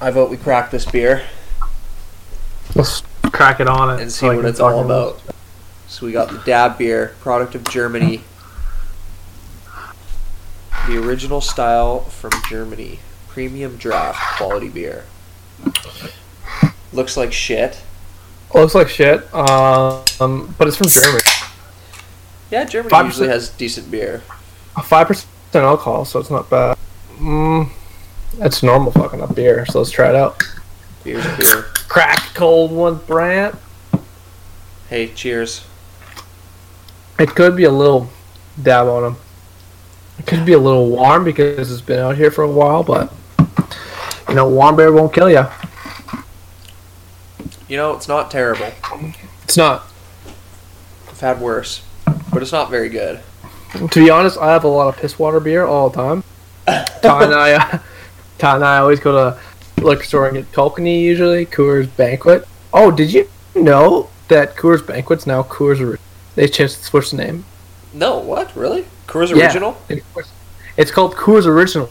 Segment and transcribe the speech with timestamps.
[0.00, 1.22] I vote we crack this beer
[2.74, 5.20] Let's crack it on it and see so what it's all fucking- about.
[5.88, 8.22] So we got the Dab beer, product of Germany.
[10.86, 13.00] The original style from Germany.
[13.28, 15.04] Premium draft quality beer.
[16.92, 17.80] Looks like shit.
[18.54, 19.22] Looks like shit.
[19.34, 21.22] Um, but it's from Germany.
[22.52, 23.04] Yeah, Germany 5%.
[23.06, 24.22] usually has decent beer.
[24.84, 26.76] Five percent alcohol, so it's not bad.
[27.18, 27.68] Mm,
[28.38, 29.66] it's normal fucking up beer.
[29.66, 30.42] So let's try it out.
[31.04, 31.62] Beer's beer.
[31.88, 33.56] Crack cold one, Brandt.
[34.88, 35.64] Hey, cheers.
[37.18, 38.08] It could be a little
[38.62, 39.16] dab on them.
[40.18, 43.12] It could be a little warm because it's been out here for a while, but
[44.28, 45.44] you know, warm beer won't kill you.
[47.68, 48.72] You know, it's not terrible.
[49.44, 49.84] It's not.
[51.08, 51.82] I've had worse,
[52.32, 53.20] but it's not very good.
[53.74, 56.24] To be honest, I have a lot of piss water beer all the time.
[56.66, 57.78] Ty and I, uh,
[58.40, 61.46] Ty and I always go to liquor store and get Kokanee usually.
[61.46, 62.46] Coors Banquet.
[62.72, 65.80] Oh, did you know that Coors Banquet's now Coors?
[65.86, 65.98] Ori-
[66.34, 67.44] They just switched the name.
[67.92, 68.54] No, what?
[68.56, 68.84] Really?
[69.06, 69.76] Coors Original?
[69.88, 70.02] It-
[70.76, 71.90] It's called Coors Original.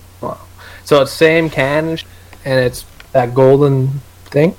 [0.86, 2.00] So it's same can
[2.46, 4.56] and it's that golden thing.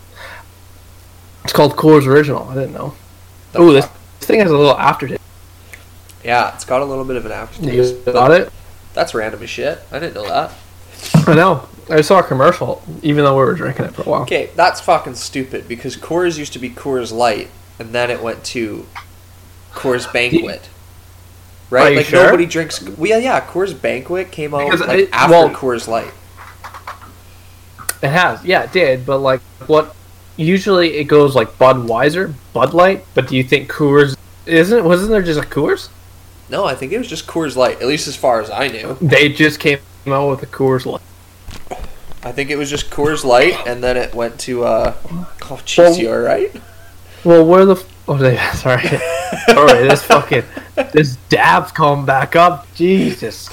[1.42, 2.48] It's called Coors Original.
[2.48, 2.94] I didn't know.
[3.56, 3.86] Oh, this,
[4.20, 5.20] thing has a little aftertaste.
[6.22, 8.05] Yeah, it's got a little bit of an You aftertaste.
[8.05, 8.52] got it?
[8.94, 9.80] That's random as shit.
[9.91, 10.52] I didn't know that.
[11.26, 11.68] I know.
[11.88, 14.22] I saw a commercial, even though we were drinking it for a while.
[14.22, 18.44] Okay, that's fucking stupid because Coors used to be Coors Light, and then it went
[18.44, 18.86] to
[19.72, 20.68] Coors Banquet.
[21.68, 21.96] Right?
[21.96, 22.24] Like sure?
[22.24, 22.80] nobody drinks.
[22.82, 23.40] Well, yeah, yeah.
[23.46, 26.12] Coors Banquet came out Because like it- after well- Coors Light.
[28.02, 29.05] It has, yeah, it did.
[29.05, 29.94] But like, what?
[30.36, 33.05] Usually it goes like Budweiser, Bud Light.
[33.14, 34.84] But do you think Coors isn't?
[34.84, 35.88] Wasn't there just a Coors?
[36.48, 37.80] No, I think it was just Coors Light.
[37.82, 38.96] At least as far as I knew.
[39.02, 41.02] They just came out with a Coors Light.
[42.22, 44.64] I think it was just Coors Light, and then it went to.
[44.64, 46.52] uh Oh, jeez, Well- you all right?
[47.24, 47.74] Well, where the?
[47.76, 48.82] f- Oh, they, sorry,
[49.46, 49.88] sorry.
[49.88, 50.42] This fucking
[50.92, 52.66] this dab's coming back up.
[52.74, 53.48] Jesus.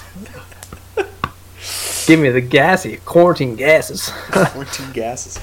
[2.08, 4.10] Give me the gassy quarantine gases.
[4.32, 5.38] Quarantine gases.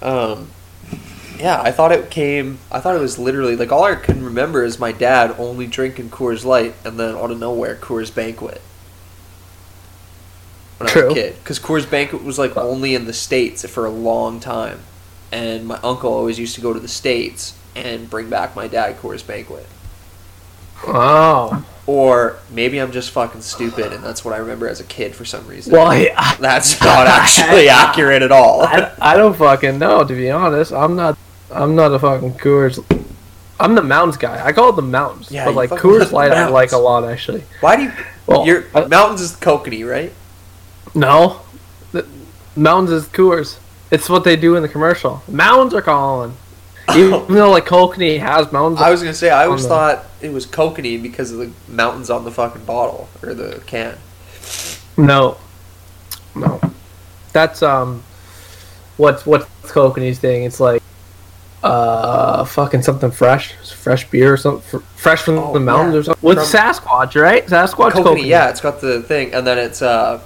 [0.00, 0.48] Um,
[1.40, 2.58] yeah, I thought it came.
[2.70, 6.10] I thought it was literally like all I can remember is my dad only drinking
[6.10, 8.62] Coors Light, and then out of nowhere Coors Banquet.
[10.78, 13.84] When I was a kid, because Coors Banquet was like only in the states for
[13.84, 14.80] a long time,
[15.32, 18.96] and my uncle always used to go to the states and bring back my dad
[18.98, 19.66] Coors Banquet.
[20.86, 25.14] oh, Or maybe I'm just fucking stupid, and that's what I remember as a kid
[25.14, 25.72] for some reason.
[25.72, 28.62] well, I, that's not actually accurate at all.
[28.62, 30.04] I, I don't fucking know.
[30.04, 31.18] To be honest, I'm not.
[31.50, 32.78] I'm not a fucking Coors.
[33.58, 34.44] I'm the mountains guy.
[34.44, 35.30] I call it the mountains.
[35.32, 37.42] Yeah, but like Coors Light, I like a lot actually.
[37.60, 37.92] Why do you?
[38.26, 40.12] Well, your I- mountains is kokanee, right?
[40.94, 41.40] No,
[41.92, 42.06] the,
[42.56, 43.58] mountains is Coors.
[43.90, 45.22] It's what they do in the commercial.
[45.28, 46.34] Mountains are calling.
[46.94, 48.80] Even though like Kokanee has mountains.
[48.82, 52.10] I was gonna say I always the- thought it was kokanee because of the mountains
[52.10, 53.96] on the fucking bottle or the can.
[54.96, 55.36] No,
[56.34, 56.60] no,
[57.32, 58.02] that's um,
[58.96, 60.42] what's what's Kokanee's thing?
[60.44, 60.82] It's like
[61.62, 65.98] uh, fucking something fresh, fresh beer or something, fresh from Oh, the mountains yeah.
[66.00, 66.28] or something.
[66.28, 67.46] With Sasquatch, right?
[67.46, 68.26] Sasquatch Kokanee, Kokanee.
[68.26, 70.20] yeah, it's got the thing, and then it's uh,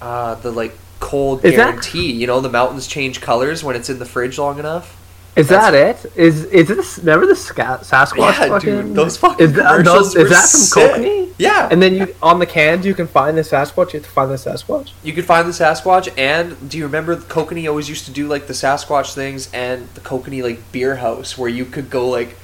[0.00, 2.12] uh, the like cold Is that- guarantee.
[2.12, 4.94] You know, the mountains change colors when it's in the fridge long enough.
[5.36, 6.04] Is that it?
[6.16, 6.98] Is is this?
[6.98, 8.16] Remember the Ska- Sasquatch?
[8.18, 10.92] yeah, fucking, dude, those fucking is that, commercials those, is that from sick.
[10.94, 11.32] Kokanee?
[11.38, 13.92] Yeah, And then you on the cans you can find the Sasquatch.
[13.92, 14.90] You have to find the Sasquatch.
[15.04, 18.26] You could find the Sasquatch, and do you remember the Kokanee always used to do
[18.26, 22.34] like the Sasquatch things and the Kokanee like beer house where you could go like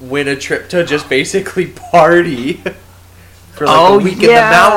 [0.00, 2.54] win a trip to just basically party
[3.52, 4.28] for like Oh, a week yeah.
[4.28, 4.34] in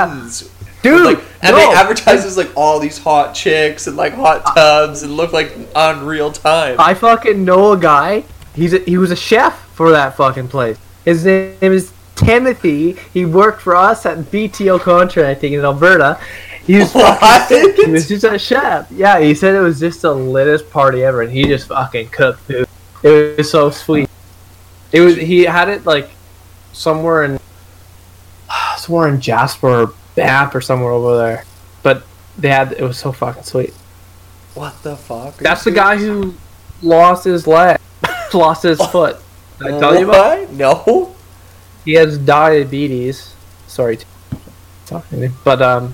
[0.08, 0.50] the mountains.
[0.92, 1.58] Dude, Like, and no.
[1.58, 6.06] they advertises like all these hot chicks and like hot tubs and look like on
[6.06, 6.76] real time.
[6.80, 8.24] I fucking know a guy.
[8.54, 10.78] He's a, he was a chef for that fucking place.
[11.04, 12.94] His name is Timothy.
[13.14, 16.20] He worked for us at BTO Contracting in Alberta.
[16.66, 17.20] He was What?
[17.20, 18.90] fucking, he was just a chef.
[18.92, 22.40] Yeah, he said it was just the littest party ever, and he just fucking cooked
[22.42, 22.68] food.
[23.04, 24.10] It was so sweet.
[24.92, 26.10] It was he had it like
[26.74, 27.40] somewhere in
[28.78, 31.46] somewhere in Jasper or Banff or somewhere over there,
[31.84, 32.04] but
[32.38, 33.74] they had it was so fucking sweet.
[34.54, 35.38] what the fuck?
[35.38, 36.36] That's you the guy who
[36.82, 37.80] lost his leg,
[38.34, 39.18] lost his foot.
[39.60, 40.40] Did I tell you about?
[40.40, 40.52] What?
[40.52, 41.16] No.
[41.86, 43.34] He has diabetes.
[43.68, 44.00] Sorry,
[44.86, 45.94] talking to me, but um,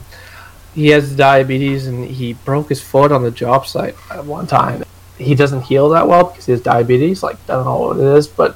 [0.74, 4.84] he has diabetes and he broke his foot on the job site at one time.
[5.18, 7.22] He doesn't heal that well because he has diabetes.
[7.24, 8.56] Like I don't know what it is, but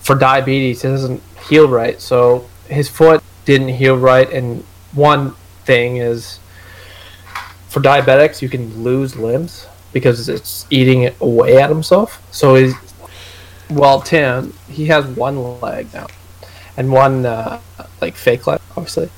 [0.00, 2.00] for diabetes, it doesn't heal right.
[2.00, 5.32] So his foot didn't heal right, and one
[5.64, 6.38] thing is
[7.68, 12.22] for diabetics, you can lose limbs because it's eating away at himself.
[12.32, 12.74] So he's
[13.70, 16.08] well, Tim, he has one leg now,
[16.76, 17.60] and one uh,
[18.00, 19.10] like fake leg, obviously.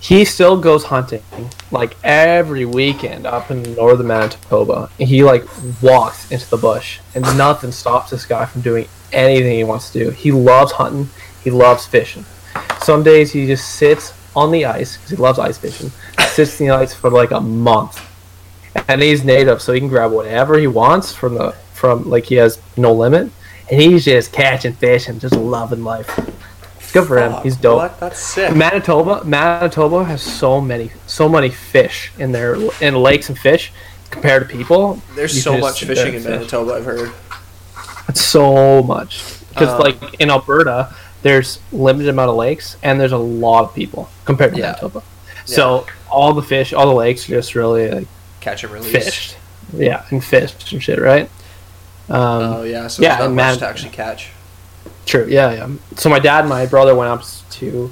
[0.00, 1.22] He still goes hunting
[1.70, 4.90] like every weekend up in northern Manitoba.
[4.98, 5.44] And He like
[5.80, 9.98] walks into the bush, and nothing stops this guy from doing anything he wants to
[10.06, 10.10] do.
[10.10, 11.10] He loves hunting.
[11.44, 12.24] He loves fishing.
[12.82, 15.90] Some days he just sits on the ice because he loves ice fishing.
[16.28, 18.00] Sits on the ice for like a month,
[18.88, 22.36] and he's native, so he can grab whatever he wants from the from like he
[22.36, 23.30] has no limit,
[23.70, 26.08] and he's just catching fish and just loving life.
[26.92, 27.42] Good for him.
[27.42, 27.78] He's dope.
[27.78, 28.00] What?
[28.00, 28.54] That's sick.
[28.54, 33.72] Manitoba, Manitoba has so many, so many fish in their in lakes and fish
[34.10, 35.00] compared to people.
[35.14, 36.30] There's you so much fishing in fish.
[36.30, 36.72] Manitoba.
[36.74, 37.12] I've heard.
[38.08, 43.12] It's so much because Um, like in Alberta, there's limited amount of lakes and there's
[43.12, 44.66] a lot of people compared to Yeah.
[44.72, 45.02] Manitoba.
[45.44, 48.08] So all the fish, all the lakes are just really like
[48.40, 48.92] Catch and release.
[48.92, 49.36] fished.
[49.72, 51.30] Yeah, and fished and shit, right?
[52.08, 52.88] Um, Oh yeah.
[52.88, 54.30] So yeah, not and much to actually catch.
[55.06, 55.26] True.
[55.28, 55.68] Yeah, yeah.
[55.96, 57.90] So my dad and my brother went up to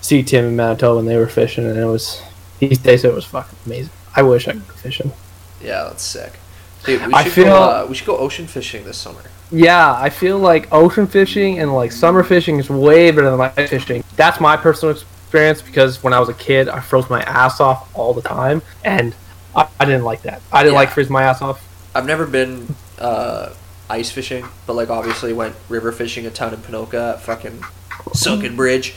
[0.00, 2.20] see Tim in Manitoba, and they were fishing, and it was.
[2.60, 3.92] He they said it was fucking amazing.
[4.16, 5.12] I wish I could go fishing.
[5.62, 6.38] Yeah, that's sick.
[6.84, 7.62] Dude, we I feel- go.
[7.62, 9.22] Uh, we should go ocean fishing this summer.
[9.52, 13.68] Yeah, I feel like ocean fishing and like summer fishing is way better than ice
[13.70, 14.02] fishing.
[14.16, 17.94] That's my personal experience because when I was a kid, I froze my ass off
[17.94, 19.14] all the time, and
[19.54, 20.40] I, I didn't like that.
[20.50, 20.78] I didn't Yeah.
[20.80, 21.62] like freeze my ass off.
[21.94, 23.52] I've never been uh,
[23.90, 27.62] ice fishing, but like obviously went river fishing a ton in Ponoka at fucking
[28.14, 28.94] Sunken Bridge.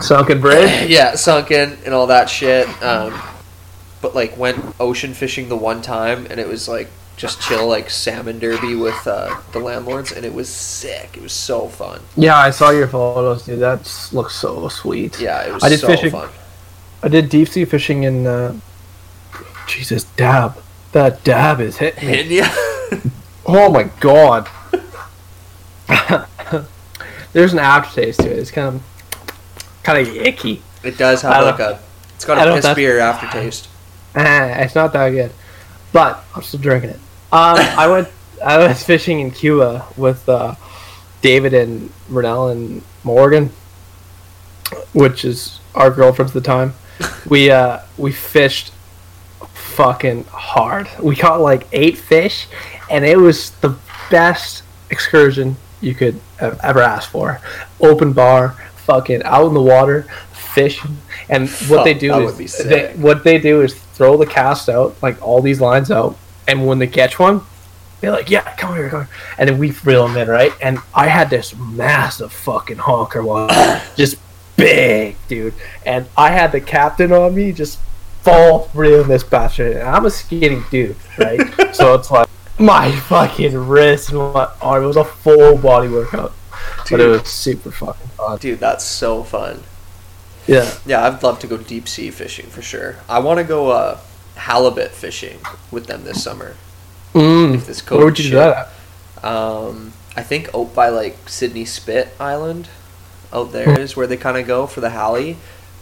[0.00, 0.88] Sunken bridge.
[0.90, 2.66] yeah, sunken and all that shit.
[2.82, 3.20] Um,
[4.00, 6.88] but like went ocean fishing the one time, and it was like
[7.20, 11.10] just chill, like salmon derby with uh, the landlords, and it was sick.
[11.14, 12.00] It was so fun.
[12.16, 13.60] Yeah, I saw your photos, dude.
[13.60, 13.80] That
[14.12, 15.20] looks so sweet.
[15.20, 16.30] Yeah, it was I did so fishing- fun.
[17.02, 18.26] I did deep sea fishing in.
[18.26, 18.58] Uh,
[19.66, 20.56] Jesus, dab.
[20.92, 22.36] That dab is hitting me.
[22.38, 22.52] Yeah,
[23.46, 24.48] Oh my god.
[27.32, 28.38] There's an aftertaste to it.
[28.38, 28.82] It's kind of
[29.82, 30.62] kind of icky.
[30.82, 31.80] it does have like a.
[32.16, 33.68] It's got a piss beer aftertaste.
[34.16, 35.32] Ah, it's not that good,
[35.92, 37.00] but I'm still drinking it.
[37.32, 38.08] Um, I went
[38.44, 40.54] I was fishing in Cuba with uh,
[41.22, 43.50] David and Renell and Morgan,
[44.92, 46.74] which is our girlfriends at the time.
[47.26, 48.72] We uh, we fished
[49.54, 50.88] fucking hard.
[51.00, 52.46] We caught like eight fish,
[52.90, 53.74] and it was the
[54.10, 57.40] best excursion you could have ever ask for.
[57.80, 60.02] Open bar, fucking out in the water,
[60.32, 60.98] fishing,
[61.28, 62.66] and what they do is would be sick.
[62.66, 66.66] they, what they do is throw the cast out like all these lines out, and
[66.66, 67.42] when they catch one,
[68.00, 69.08] they're like, "Yeah, come here, come here,"
[69.38, 70.52] and then we reel them in, right?
[70.60, 73.48] And I had this massive fucking honker one,
[73.96, 74.16] just
[74.56, 75.54] big, dude,
[75.84, 77.78] and I had the captain on me, just
[78.22, 79.76] full reeling this bastard.
[79.76, 81.40] And I'm a skinny dude, right?
[81.74, 82.28] so it's like
[82.60, 84.84] my fucking wrist and my arm.
[84.84, 86.32] It was a full body workout,
[86.90, 87.20] but it Dude.
[87.22, 88.38] was super fucking fun.
[88.38, 89.62] Dude, that's so fun.
[90.46, 90.72] Yeah.
[90.84, 92.96] Yeah, I'd love to go deep sea fishing for sure.
[93.08, 93.98] I want to go uh,
[94.36, 95.38] halibut fishing
[95.70, 96.56] with them this summer.
[97.14, 97.54] Mm.
[97.54, 98.32] If this Where would you shit.
[98.32, 98.68] do that?
[99.22, 102.68] Um, I think out by like Sidney Spit Island,
[103.32, 105.36] out there is where they kind of go for the halley.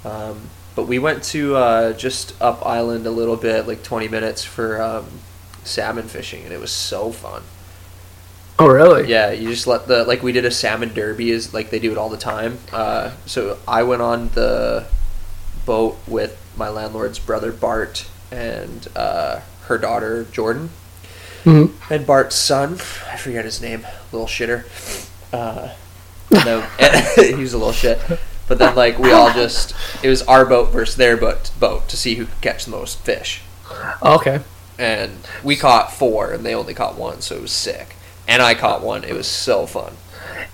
[0.05, 4.45] Um, but we went to uh, just up island a little bit, like 20 minutes
[4.45, 5.07] for um,
[5.65, 7.43] salmon fishing, and it was so fun.
[8.61, 9.09] Oh, really?
[9.09, 11.93] Yeah, you just let the like we did a salmon derby is like they do
[11.93, 12.59] it all the time.
[12.73, 14.87] Uh, so I went on the
[15.65, 20.71] boat with my landlord's brother Bart and uh, her daughter Jordan
[21.45, 21.73] Mhm.
[21.91, 22.75] and Bart's son.
[23.11, 24.65] I forget his name, little shitter.
[25.33, 25.69] Uh,
[26.31, 26.67] then,
[27.17, 27.99] he was a little shit.
[28.49, 31.97] But then like we all just it was our boat versus their boat boat to
[31.97, 33.43] see who could catch the most fish.
[34.03, 34.41] Okay.
[34.79, 35.13] And
[35.45, 37.95] we caught four and they only caught one, so it was sick.
[38.27, 39.05] And I caught one.
[39.05, 39.95] It was so fun.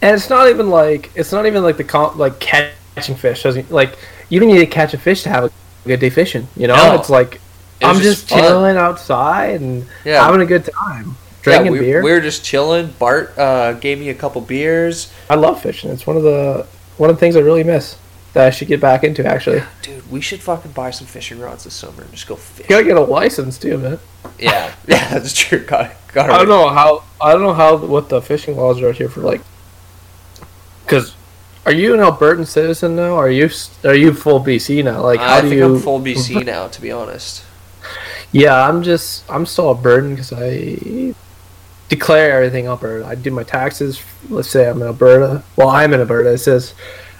[0.02, 3.71] And it's not even like it's not even like the comp like catching fish doesn't
[3.71, 3.97] like
[4.28, 5.50] you don't need to catch a fish to have a
[5.87, 6.49] good day fishing.
[6.57, 6.95] You know, No.
[6.95, 7.40] it's like
[7.85, 8.38] I'm just, fun.
[8.41, 10.25] chilling outside and Yeah.
[10.25, 12.03] having a good time, drinking yeah, we, beer.
[12.03, 12.88] we were just chilling.
[12.99, 15.12] Bart uh, gave me a couple beers.
[15.31, 15.91] I love fishing.
[15.91, 17.97] It's one of the one of the things I really miss
[18.35, 19.25] that I should get back into.
[19.26, 22.41] Actually, Dude, we should fucking buy some fishing rods this summer and just go you
[22.41, 22.67] fish.
[22.67, 23.99] gotta get a license too, man.
[24.38, 25.61] Yeah, yeah, that's true.
[25.64, 28.88] Got got I don't know how I don't know how what the fishing laws are
[28.88, 29.41] out here for like.
[30.85, 31.14] Because,
[31.64, 33.14] are you an Albertan citizen now?
[33.17, 33.49] Are you
[33.85, 35.00] are you full BC now?
[35.03, 35.75] Like, how I do think you?
[35.76, 37.43] I'm full BC now, to be honest.
[38.35, 41.14] Yeah, I'm just I'm still a burden because I
[41.88, 43.07] declare everything Alberta.
[43.07, 44.03] I do my taxes.
[44.29, 45.45] Let's say I'm in Alberta.
[45.55, 46.33] Well, I'm in Alberta.
[46.33, 46.75] It says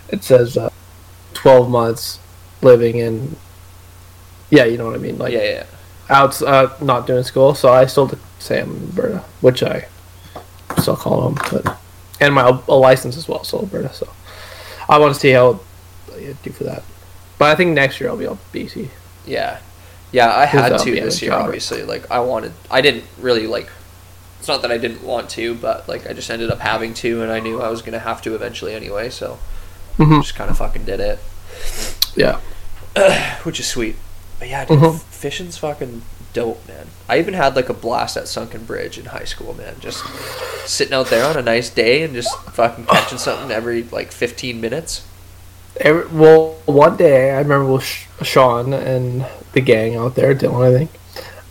[0.09, 0.71] it says uh,
[1.33, 2.19] twelve months
[2.63, 3.37] living in.
[4.51, 5.17] Yeah, you know what I mean.
[5.17, 5.67] Like yeah, yeah.
[6.11, 9.87] out uh, not doing school, so I still say I'm in Alberta, which I
[10.79, 11.79] still call home, but
[12.21, 13.95] and my a license as well, so Alberta.
[13.95, 14.09] So
[14.89, 15.61] I want to see how
[16.13, 16.83] I do for that.
[17.39, 18.89] But I think next year I'll be on BC.
[19.25, 19.61] Yeah,
[20.15, 20.31] yeah.
[20.35, 21.33] I had to this year.
[21.33, 22.53] Obviously, like I wanted.
[22.71, 23.69] I didn't really like.
[24.39, 27.23] It's not that I didn't want to, but like I just ended up having to,
[27.23, 29.11] and I knew I was gonna have to eventually anyway.
[29.11, 29.39] So
[29.99, 30.23] Mhm.
[30.23, 31.19] just kind of fucking did it,
[32.15, 32.41] Yeah.
[33.45, 33.97] which is sweet.
[34.39, 35.01] But yeah, dude, Mhm.
[35.03, 36.03] fishing's fucking
[36.33, 36.89] dope, man.
[37.09, 39.77] I even had like a blast at Sunken Bridge in high school, man.
[39.81, 40.03] Just
[40.67, 44.61] sitting out there on a nice day and just fucking catching something every like 15
[44.61, 45.03] minutes.
[45.79, 47.85] Every, well, one day I remember with
[48.23, 50.91] Sean and the gang out there, Dylan, I think.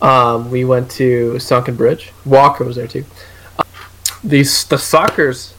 [0.01, 2.11] Um, we went to Sunken Bridge.
[2.25, 3.05] Walker was there too.
[3.57, 3.63] Uh,
[4.23, 5.53] these the suckers.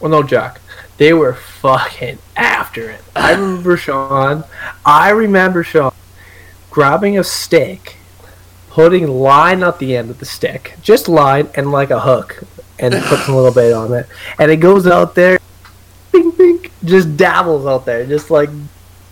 [0.00, 0.60] Well, no, Jack.
[0.96, 3.02] They were fucking after it.
[3.14, 4.44] I remember Sean.
[4.84, 5.92] I remember Sean
[6.70, 7.96] grabbing a stick,
[8.70, 12.42] putting line at the end of the stick, just line and like a hook,
[12.78, 14.06] and puts a little bait on it,
[14.38, 15.37] and it goes out there
[16.88, 18.50] just dabbles out there, just like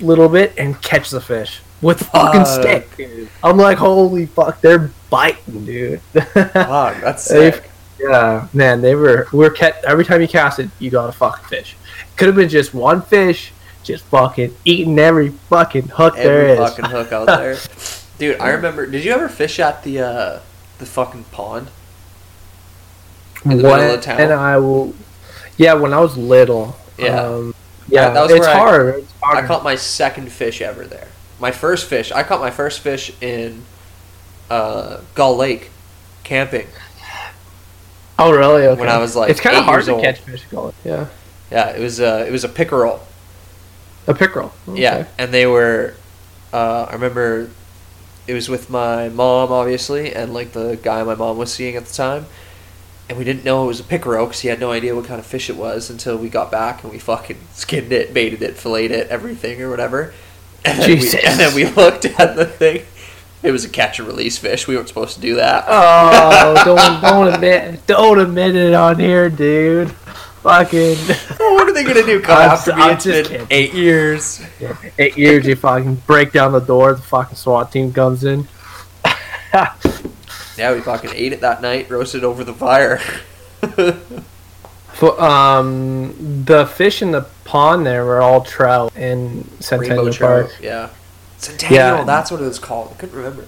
[0.01, 2.61] little bit, and catch the fish with a fucking Fuck.
[2.63, 2.97] stick.
[2.97, 3.29] Dude.
[3.43, 6.01] I'm like, holy fuck, they're biting, dude.
[6.13, 7.71] Fuck, that's sick.
[8.01, 9.27] yeah, man, they were.
[9.33, 9.83] We were cat.
[9.87, 11.77] Every time you cast it, you got a fucking fish.
[12.17, 13.53] Could have been just one fish,
[13.85, 16.71] just fucking eating every fucking hook there Every is.
[16.71, 17.57] fucking hook out there.
[18.19, 18.87] Dude, I remember.
[18.87, 20.41] Did you ever fish at the uh,
[20.79, 21.69] the fucking pond?
[23.45, 24.21] in the middle of When- town?
[24.21, 24.95] And I will.
[25.59, 26.77] Yeah, when I was little.
[26.99, 27.21] Yeah.
[27.23, 27.55] Um,
[27.89, 29.07] yeah, that was it's where I- hard.
[29.23, 31.09] I caught my second fish ever there.
[31.41, 32.11] My first fish.
[32.13, 33.63] I caught my first fish in
[34.51, 35.71] uh, Gull Lake,
[36.25, 36.67] camping.
[38.19, 38.67] Oh, really?
[38.67, 38.81] Okay.
[38.81, 40.03] when I was, like, it's kind of hard to old.
[40.03, 40.43] catch fish.
[40.51, 40.75] Call it.
[40.85, 41.09] Yeah,
[41.51, 43.07] Yeah, it was uh, it was a pickerel.
[44.07, 44.53] a pickerel.
[44.69, 44.81] Okay.
[44.83, 45.95] Yeah, and they were.
[46.53, 47.51] Uh, I remember
[48.27, 51.85] it was with my mom, obviously, and like the guy my mom was seeing at
[51.85, 52.25] the time.
[53.09, 55.21] And we didn't know it was a pickerel because he had no idea what kind
[55.21, 58.57] of fish it was until we got back and we fucking skinned it, baited it,
[58.57, 60.13] filleted it, everything or whatever.
[60.65, 62.83] And then, we, and then we looked at the thing.
[63.43, 64.67] It was a catch and release fish.
[64.67, 65.65] We weren't supposed to do that.
[65.69, 69.93] Oh, don't don't admit don't admit it on here, dude.
[70.43, 70.97] Fucking
[71.39, 72.21] what are they gonna do?
[72.21, 72.83] Come I'm after me?
[72.83, 73.47] I'm just been kidding.
[73.51, 74.41] eight years.
[74.99, 75.47] eight years.
[75.47, 76.95] You fucking break down the door.
[76.95, 78.49] The fucking SWAT team comes in.
[80.57, 82.99] Yeah, we fucking ate it that night, roasted over the fire.
[84.95, 90.47] For, um, the fish in the pond there were all trout in Centennial Rainbow Park.
[90.49, 90.59] trout.
[90.63, 90.89] Yeah.
[91.37, 92.05] Centennial, Yeah.
[92.05, 92.93] that's what it was called.
[92.93, 93.45] I couldn't remember.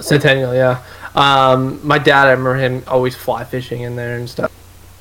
[0.00, 0.82] Centennial, yeah.
[1.14, 4.50] Um, my dad, I remember him always fly fishing in there and stuff.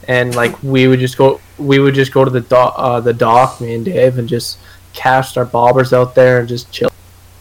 [0.08, 3.14] And like we would just go, we would just go to the dock, uh, the
[3.14, 4.60] dock, me and Dave, and just
[4.94, 6.92] cast our bobbers out there and just chill.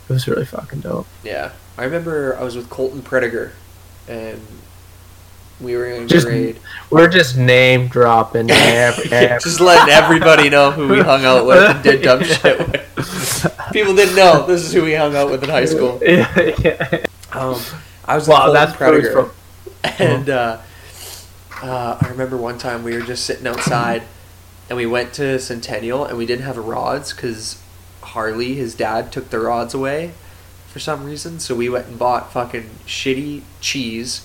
[0.09, 1.07] It was really fucking dope.
[1.23, 1.53] Yeah.
[1.79, 3.53] I remember I was with Colton Prediger,
[4.09, 4.41] and
[5.61, 6.59] we were in Just- grade.
[6.91, 11.59] We're just name dropping every, every Just letting everybody know who we hung out with
[11.59, 13.55] and did dumb shit with.
[13.73, 16.01] People didn't know this is who we hung out with in high school.
[16.03, 17.05] yeah, yeah.
[17.33, 17.61] Um,
[18.05, 19.13] I was Wow, Colton that's Prediger.
[19.13, 19.31] from.
[20.01, 20.59] and uh,
[21.63, 24.03] uh, I remember one time we were just sitting outside,
[24.69, 27.61] and we went to Centennial, and we didn't have rods because
[28.03, 30.13] Harley, his dad, took the rods away
[30.79, 31.41] for some reason.
[31.41, 34.25] So we went and bought fucking shitty cheese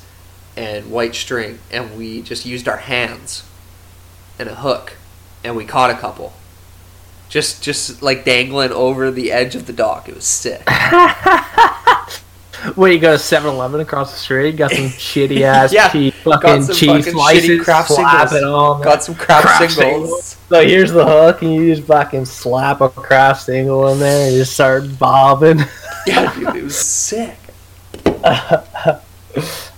[0.56, 3.44] and white string, and we just used our hands
[4.38, 4.98] and a hook,
[5.44, 6.34] and we caught a couple.
[7.28, 10.08] Just, just like dangling over the edge of the dock.
[10.08, 10.62] It was sick.
[12.78, 14.56] Wait, you go a 7-Eleven across the street?
[14.56, 18.44] Got some shitty ass Yeah, cheese, fucking cheese fucking slices, Kraft slap singles.
[18.44, 18.82] it on.
[18.84, 20.38] Got some Kraft singles.
[20.50, 24.36] So here's the hook, and you just fucking slap a Kraft single in there and
[24.38, 25.60] just start bobbing.
[26.06, 27.38] Yeah, dude, it was sick.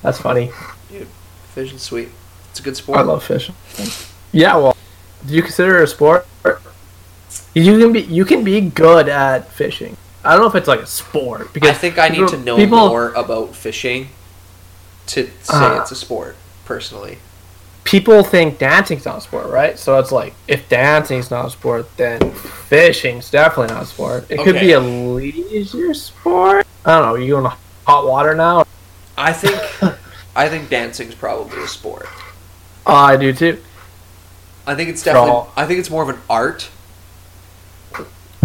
[0.01, 0.51] That's funny.
[0.91, 1.07] Dude,
[1.53, 2.09] fishing's sweet.
[2.51, 2.99] It's a good sport.
[2.99, 3.55] I love fishing.
[4.31, 4.75] Yeah, well,
[5.25, 6.27] do you consider it a sport?
[7.53, 9.97] You can be you can be good at fishing.
[10.23, 12.37] I don't know if it's like a sport because I think I need people- to
[12.39, 14.09] know people, more about fishing
[15.07, 16.35] to say Uh, it's a sport.
[16.65, 17.19] Personally,
[17.85, 19.79] People think dancing's not a sport, right?
[19.79, 24.25] So it's like if dancing's not a sport, then fishing's definitely not a sport.
[24.29, 26.67] It could be a leisure sport.
[26.83, 27.15] I don't know.
[27.15, 28.65] You going to hot water now?
[29.17, 29.55] I think
[30.35, 32.07] I think dancing's probably a sport.
[32.85, 33.61] Oh, I do too.
[34.67, 35.29] I think it's definitely.
[35.29, 35.51] Draw.
[35.55, 36.69] I think it's more of an art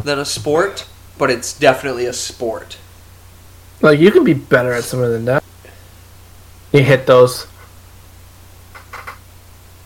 [0.05, 0.87] than a sport,
[1.19, 2.79] but it's definitely a sport.
[3.81, 5.45] Like you can be better at something than that.
[6.73, 7.47] You hit those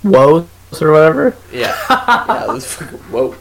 [0.04, 0.46] woes
[0.80, 1.36] or whatever.
[1.52, 2.46] Yeah, yeah.
[2.52, 3.34] This fucking whoa.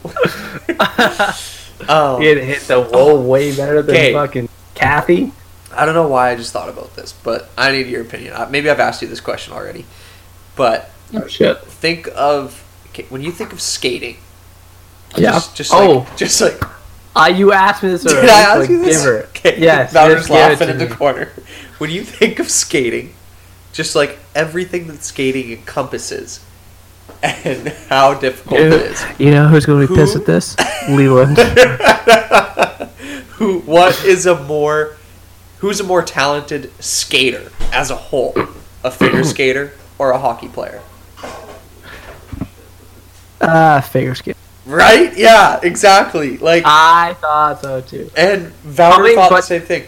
[1.89, 4.13] oh, You hit the whoa way better than Okay.
[4.13, 5.31] fucking Kathy.
[5.75, 8.35] I don't know why I just thought about this, but I need your opinion.
[8.51, 9.85] Maybe I've asked you this question already,
[10.55, 11.59] but Oh shit.
[11.63, 14.17] think of okay, when you think of skating.
[15.17, 15.31] Yeah.
[15.33, 16.59] Just, just like, oh, just like
[17.15, 18.29] uh, you asked me this did already.
[18.29, 18.97] I ask like, you this?
[18.97, 19.23] Give her.
[19.27, 19.59] Okay.
[19.61, 19.93] Yes.
[19.93, 20.95] Valerie just was give laughing to in the me.
[20.95, 21.31] corner.
[21.77, 23.13] When you think of skating,
[23.73, 26.39] just like everything that skating encompasses,
[27.23, 29.03] and how difficult it is.
[29.17, 30.57] You know who's going to be pissed at this?
[30.89, 31.37] Leland.
[33.37, 33.59] Who?
[33.61, 34.97] What is a more?
[35.59, 38.33] Who's a more talented skater as a whole?
[38.83, 40.81] A figure skater or a hockey player?
[43.41, 44.37] Ah, figure skater.
[44.65, 45.17] Right?
[45.17, 46.37] Yeah, exactly.
[46.37, 48.09] Like, I thought so too.
[48.15, 49.83] and Valerie I mean, thought the same thing.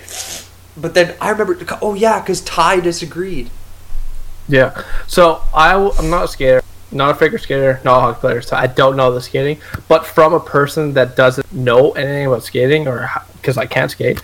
[0.77, 3.49] But then I remember, oh yeah, because Ty disagreed.
[4.47, 4.83] Yeah.
[5.07, 6.61] So I, I'm not a skater,
[6.95, 8.41] not a figure skater, not a hockey player.
[8.41, 9.59] So I don't know the skating.
[9.87, 14.21] But from a person that doesn't know anything about skating, or because I can't skate,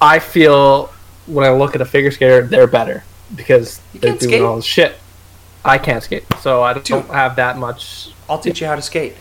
[0.00, 0.86] I feel
[1.26, 3.02] when I look at a figure skater, they're better
[3.34, 4.42] because You they're doing skate.
[4.42, 4.96] all this shit.
[5.64, 7.04] I can't skate, so I don't Dude.
[7.06, 8.10] have that much.
[8.30, 9.14] I'll teach you how to skate.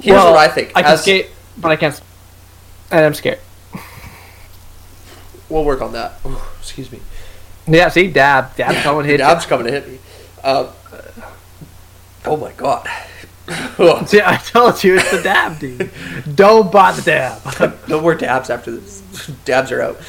[0.00, 0.72] Here's Well, what I think.
[0.74, 1.98] I can As- skate, but I can't.
[2.90, 3.38] And I'm scared.
[5.48, 6.20] We'll work on that.
[6.26, 7.00] Ooh, excuse me.
[7.66, 9.18] Yeah, see, dab, dab, someone hit.
[9.18, 9.98] Dab's coming to hit me.
[10.42, 10.70] Uh,
[12.26, 12.88] oh my god.
[14.06, 15.90] See, I told you it's the dab, dude.
[16.34, 17.78] Don't buy the dab.
[17.88, 19.02] no more dabs after this.
[19.44, 20.00] dabs are out.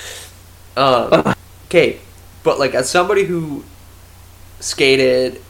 [0.78, 2.00] Um, okay,
[2.44, 3.66] but like as somebody who
[4.62, 5.42] skated,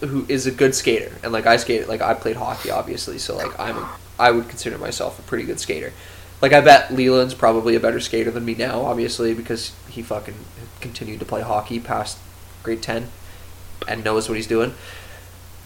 [0.00, 3.36] who is a good skater, and like I skated, like I played hockey, obviously, so
[3.36, 5.92] like I'm, a, I would consider myself a pretty good skater.
[6.40, 10.36] Like I bet Leland's probably a better skater than me now, obviously, because he fucking
[10.80, 12.18] continued to play hockey past
[12.62, 13.08] grade ten,
[13.86, 14.74] and knows what he's doing.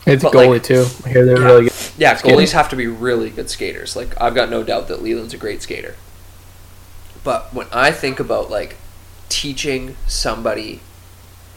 [0.06, 0.86] It's But, goalie like- too.
[1.04, 1.44] I hear they're Yeah.
[1.44, 1.72] really good.
[1.98, 2.38] Yeah, Skating.
[2.38, 3.96] goalies have to be really good skaters.
[3.96, 5.96] Like I've got no doubt that Leland's a great skater.
[7.24, 8.76] But when I think about like
[9.28, 10.80] teaching somebody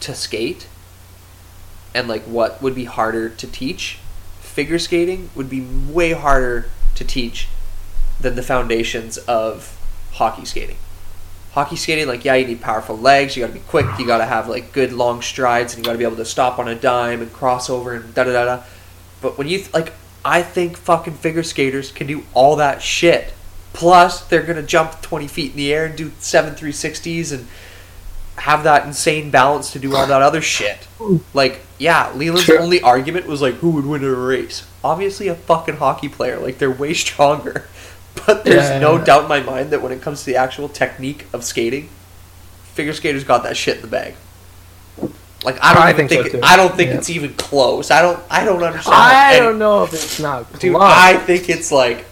[0.00, 0.66] to skate
[1.94, 3.98] and like what would be harder to teach,
[4.40, 7.46] figure skating would be way harder to teach
[8.20, 9.76] than the foundations of
[10.14, 10.76] hockey skating.
[11.52, 14.48] Hockey skating, like yeah, you need powerful legs, you gotta be quick, you gotta have
[14.48, 17.32] like good long strides, and you gotta be able to stop on a dime and
[17.32, 18.62] cross over and da da da da.
[19.20, 19.92] But when you th- like,
[20.24, 23.34] I think fucking figure skaters can do all that shit.
[23.72, 27.46] Plus, they're gonna jump twenty feet in the air and do seven three sixties and
[28.36, 30.86] have that insane balance to do all that other shit.
[31.34, 32.60] Like, yeah, Leland's Sure.
[32.60, 34.64] only argument was like, who would win a race?
[34.82, 36.38] Obviously, a fucking hockey player.
[36.38, 37.66] Like, they're way stronger.
[38.26, 38.78] But there's Yeah.
[38.80, 41.88] no doubt in my mind that when it comes to the actual technique of skating,
[42.74, 44.14] figure skaters got that shit in the bag.
[45.42, 46.48] Like I don't I even think so, think, too.
[46.48, 46.96] I don't think Yeah.
[46.96, 47.90] it's even close.
[47.90, 48.94] I don't I don't understand.
[48.94, 50.76] I don't know if it's not Dude.
[50.78, 52.04] I think it's like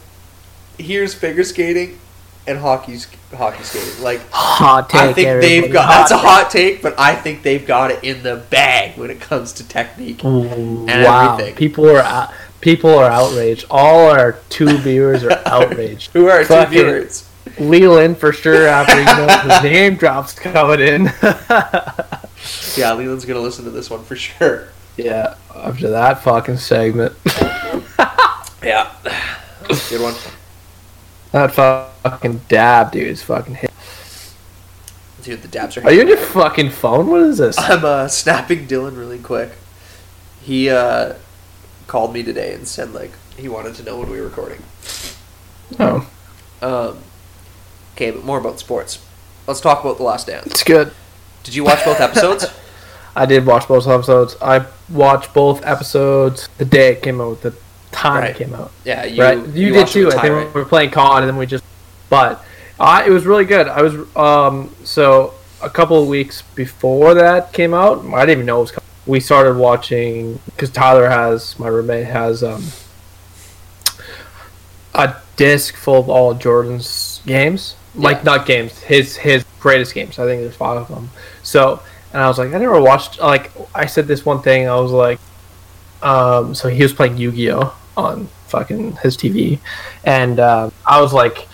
[0.78, 1.98] here's figure skating
[2.46, 3.06] and hockey's
[3.36, 4.02] hockey skating.
[4.02, 5.00] Like hot take.
[5.00, 5.60] I think everybody.
[5.60, 8.36] they've got Hot that's a hot take, but I think they've got it in the
[8.36, 10.24] bag when it comes to technique.
[10.24, 11.54] Ooh, and wow, everything.
[11.56, 13.66] people are out- people are outraged.
[13.70, 16.10] All our two viewers are outraged.
[16.12, 17.28] Who are our two viewers?
[17.58, 18.66] Leland for sure.
[18.68, 21.12] After you know his name drops coming in.
[22.76, 24.68] Yeah, Leland's gonna listen to this one for sure.
[24.96, 27.12] yeah, after that fucking segment,
[28.62, 28.92] Yeah.
[29.90, 30.14] Good one.
[31.32, 33.72] that fucking dab, dude, is fucking hit.
[35.22, 37.08] Dude, the dabs are Are you on your fucking phone?
[37.08, 37.58] What is this?
[37.58, 39.50] I'm uh, snapping Dylan really quick.
[40.40, 41.14] He uh,
[41.88, 44.62] called me today and said like he wanted to know when we were recording.
[45.80, 46.08] Oh,
[46.62, 46.98] Um,
[47.94, 49.04] okay, but more about sports.
[49.46, 50.46] Let's talk about The Last Dance.
[50.46, 50.92] it's good.
[51.44, 52.46] Did you watch both episodes?
[53.16, 54.36] I did watch both episodes.
[54.40, 57.54] I watched both episodes the day it came out, the
[57.90, 58.30] time Right.
[58.30, 58.70] it came out.
[58.84, 59.38] yeah, you, right?
[59.48, 60.08] You, did too.
[60.08, 61.64] I think Ty, we were playing COD and then we just.
[62.10, 62.44] But
[62.78, 63.66] uh, it was really good.
[63.66, 68.04] I was um so a couple of weeks before that came out.
[68.04, 68.70] I didn't even know it was.
[68.72, 68.87] coming.
[69.08, 72.64] We started watching because Tyler has my roommate has um
[74.94, 77.74] a disc full of all Jordan's games.
[77.94, 80.18] Like not games, his his greatest games.
[80.18, 81.10] I think there's five of them.
[81.42, 81.80] So
[82.12, 83.18] and I was like, I never watched.
[83.18, 84.68] Like I said this one thing.
[84.68, 85.18] I was like,
[86.02, 89.58] um, so he was playing Yu-Gi-Oh on fucking his TV,
[90.04, 91.48] and uh, I was like,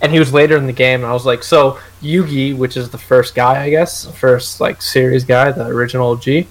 [0.00, 2.90] and he was later in the game, and I was like, so Yugi, which is
[2.90, 6.46] the first guy, I guess, first like series guy, the original G.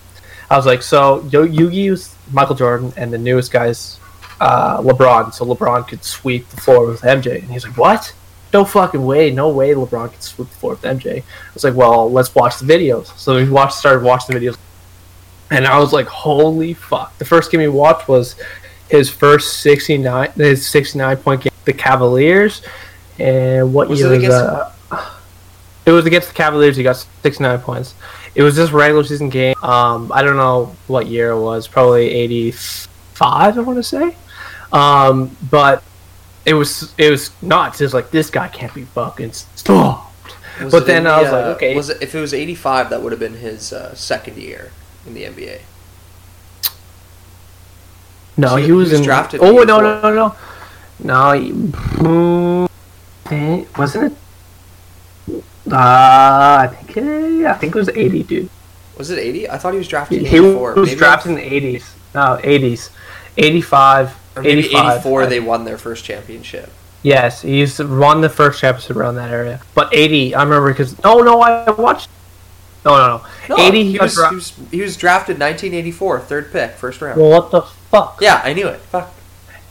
[0.52, 4.00] I was like, so Yo- Yugi was Michael Jordan, and the newest guy's
[4.42, 8.14] uh, LeBron, so LeBron could sweep the floor with MJ, and he's like, what?
[8.54, 11.22] No fucking way, no way LeBron could sweep the floor with MJ.
[11.22, 13.18] I was like, well, let's watch the videos.
[13.18, 14.58] So we watched, started watching the videos,
[15.52, 17.18] and I was like, holy fuck!
[17.18, 18.36] The first game we watched was
[18.90, 22.62] his first sixty nine, his sixty nine point game, the Cavaliers,
[23.20, 24.38] and what Was year it was against-
[24.90, 25.12] that?
[25.86, 26.78] It was against the Cavaliers.
[26.78, 27.96] He got 69 points.
[28.34, 29.56] It was just regular season game.
[29.62, 31.68] Um, I don't know what year it was.
[31.68, 33.58] Probably 85.
[33.58, 34.16] I want to say.
[34.72, 35.84] Um, but
[36.46, 37.82] it was it was nuts.
[37.82, 40.36] It was like this guy can't be fucking stopped.
[40.62, 41.76] Was But then in I was like, uh, okay.
[41.76, 44.72] Was it, if it was 85, that would have been his uh, second year
[45.06, 45.62] in the NBA.
[48.38, 49.06] No, So he, he was, was in.
[49.06, 50.36] drafted Oh in no no no no
[51.04, 52.68] no!
[53.30, 54.18] he- wasn't it?
[55.72, 58.50] Uh, I think it, I think it was 80, dude.
[58.98, 59.50] Was it 80?
[59.50, 61.84] I thought he was drafted in He was Maybe drafted in the 80s.
[62.14, 62.90] No, 80s.
[63.38, 64.18] 85.
[64.36, 64.92] Or maybe 85.
[65.00, 66.72] 84, they won their first championship.
[67.04, 69.62] Yes, he's won the first championship around that area.
[69.74, 70.96] But 80, I remember because.
[71.04, 72.10] Oh, no, I watched.
[72.86, 73.56] No, no, no.
[73.56, 77.02] No, 80, he he was, dra- he was he was drafted 1984, third pick, first
[77.02, 77.20] round.
[77.20, 78.20] Well, what the fuck?
[78.22, 78.80] yeah, I knew it.
[78.80, 79.14] Fuck.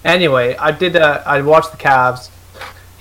[0.04, 0.96] Anyway, I did.
[0.96, 2.30] Uh, I watched the Cavs.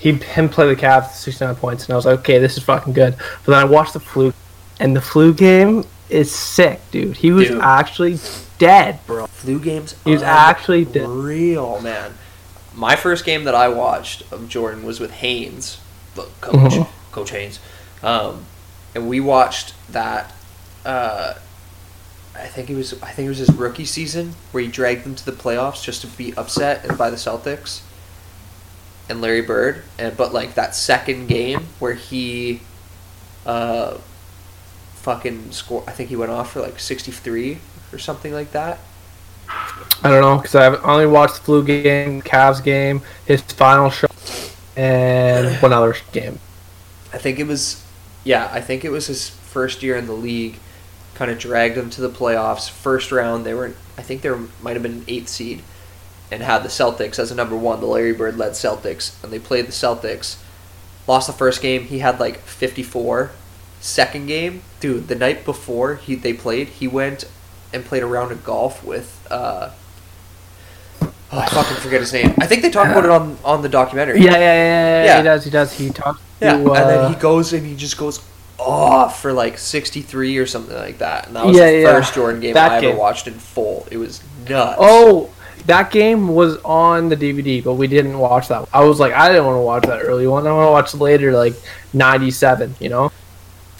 [0.00, 2.62] He him play the Cavs, sixty nine points, and I was like, okay, this is
[2.64, 3.16] fucking good.
[3.44, 4.32] But then I watched the flu,
[4.80, 7.18] and the flu game is sick, dude.
[7.18, 7.60] He was Dude.
[7.60, 8.18] actually
[8.58, 9.26] dead, bro.
[9.26, 9.94] Flu games.
[10.04, 11.06] He was actually dead.
[11.08, 12.14] real man.
[12.74, 15.78] My first game that I watched of Jordan was with Haynes,
[16.14, 16.88] the coach, Mhm.
[17.12, 17.60] Coach Haynes,
[18.02, 18.44] um,
[18.94, 20.32] and we watched that.
[20.84, 21.34] Uh,
[22.34, 25.14] I think it was I think it was his rookie season where he dragged them
[25.14, 27.80] to the playoffs just to be upset by the Celtics
[29.10, 32.60] and Larry Bird, and but like that second game where he,
[33.44, 33.98] uh,
[34.94, 35.84] fucking score.
[35.86, 37.58] I think he went off for like sixty three
[37.92, 38.78] or something like that.
[40.02, 44.54] I don't know because I've only watched the flu game, Cavs game, his final shot,
[44.76, 46.38] and one other game.
[47.12, 47.84] I think it was,
[48.24, 50.58] yeah, I think it was his first year in the league.
[51.14, 52.70] Kind of dragged them to the playoffs.
[52.70, 54.30] First round, they were, I think they
[54.62, 55.62] might have been an eighth seed,
[56.30, 59.38] and had the Celtics as a number one, the Larry Bird led Celtics, and they
[59.38, 60.36] played the Celtics.
[61.06, 61.84] Lost the first game.
[61.84, 63.30] He had like 54.
[63.80, 67.24] Second game, dude, the night before he they played, he went
[67.72, 69.26] and played a round of golf with.
[69.30, 69.70] Uh,
[71.02, 72.34] oh, I fucking forget his name.
[72.38, 74.20] I think they talk about it on on the documentary.
[74.20, 75.04] Yeah, yeah, yeah, yeah.
[75.04, 75.16] Yeah.
[75.18, 75.44] He does.
[75.44, 75.72] He does.
[75.72, 76.20] He talks.
[76.40, 78.20] Yeah, to, and uh, then he goes and he just goes
[78.58, 81.26] off for like 63 or something like that.
[81.28, 81.92] And that was Yeah, the yeah.
[81.92, 82.96] first Jordan game That I ever game.
[82.98, 83.86] watched in full.
[83.90, 84.76] It was nuts.
[84.78, 85.30] Oh,
[85.66, 88.68] that game was on the DVD, but we didn't watch that.
[88.72, 90.46] I was like, I didn't want to watch that early one.
[90.46, 91.54] I want to watch later, like
[91.92, 92.76] '97.
[92.80, 93.12] You know?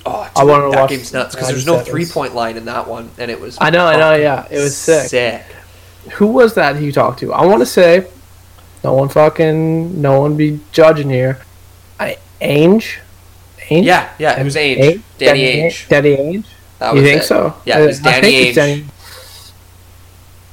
[0.06, 2.64] oh dude, I wanna that watch game's nuts because there's no three point line in
[2.66, 3.58] that one, and it was.
[3.60, 5.08] I know, I know, yeah, it was sick.
[5.08, 5.42] Sick.
[6.14, 7.32] Who was that he talked to?
[7.32, 8.06] I want to say,
[8.82, 11.40] no one fucking, no one be judging here.
[11.98, 12.98] I Ainge,
[13.58, 13.84] Ainge.
[13.84, 15.02] Yeah, yeah, it was Ainge.
[15.18, 15.88] Danny Ainge.
[15.88, 16.46] Danny Ainge.
[16.78, 17.26] That you think it.
[17.26, 17.54] so?
[17.66, 18.86] Yeah, it was I Danny it's Ainge.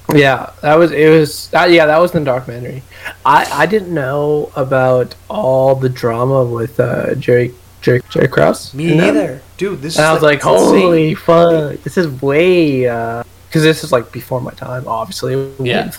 [0.08, 1.10] Danny- Yeah, that was it.
[1.10, 1.72] Was that?
[1.72, 2.84] Yeah, that was in the documentary.
[3.26, 8.74] I I didn't know about all the drama with uh, Jerry Jerry Jerry Krause.
[8.74, 9.14] Me in that.
[9.14, 9.82] neither, dude.
[9.82, 10.82] This And is I was like, it's insane.
[10.82, 15.52] holy fuck, this is way because this is like before my time, obviously.
[15.60, 15.92] Yeah.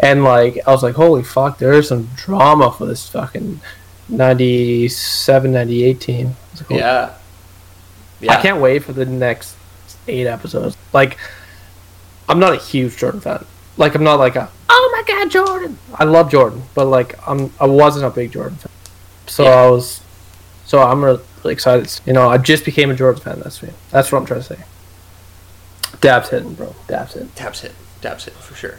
[0.00, 3.60] And like, I was like, holy fuck, there is some drama for this fucking
[4.08, 6.36] 97, 98 team.
[6.58, 7.10] Like, Yeah.
[8.20, 8.32] Yeah.
[8.32, 9.56] I can't wait for the next
[10.08, 10.76] eight episodes.
[10.92, 11.16] Like,
[12.30, 13.44] I'm not a huge Jordan fan.
[13.76, 15.78] Like, I'm not like a oh my god Jordan.
[15.94, 18.72] I love Jordan, but like, I'm I wasn't a big Jordan fan.
[19.26, 19.50] So Yeah.
[19.50, 20.00] I was,
[20.64, 22.00] so I'm really excited.
[22.06, 23.40] You know, I just became a Jordan fan.
[23.40, 23.70] That's me.
[23.90, 24.58] That's what I'm trying to say.
[26.00, 26.74] Dabs hitting, bro.
[26.88, 27.30] Dabs hitting.
[27.34, 27.72] Dabs hit.
[28.00, 28.78] Dabs hit for sure.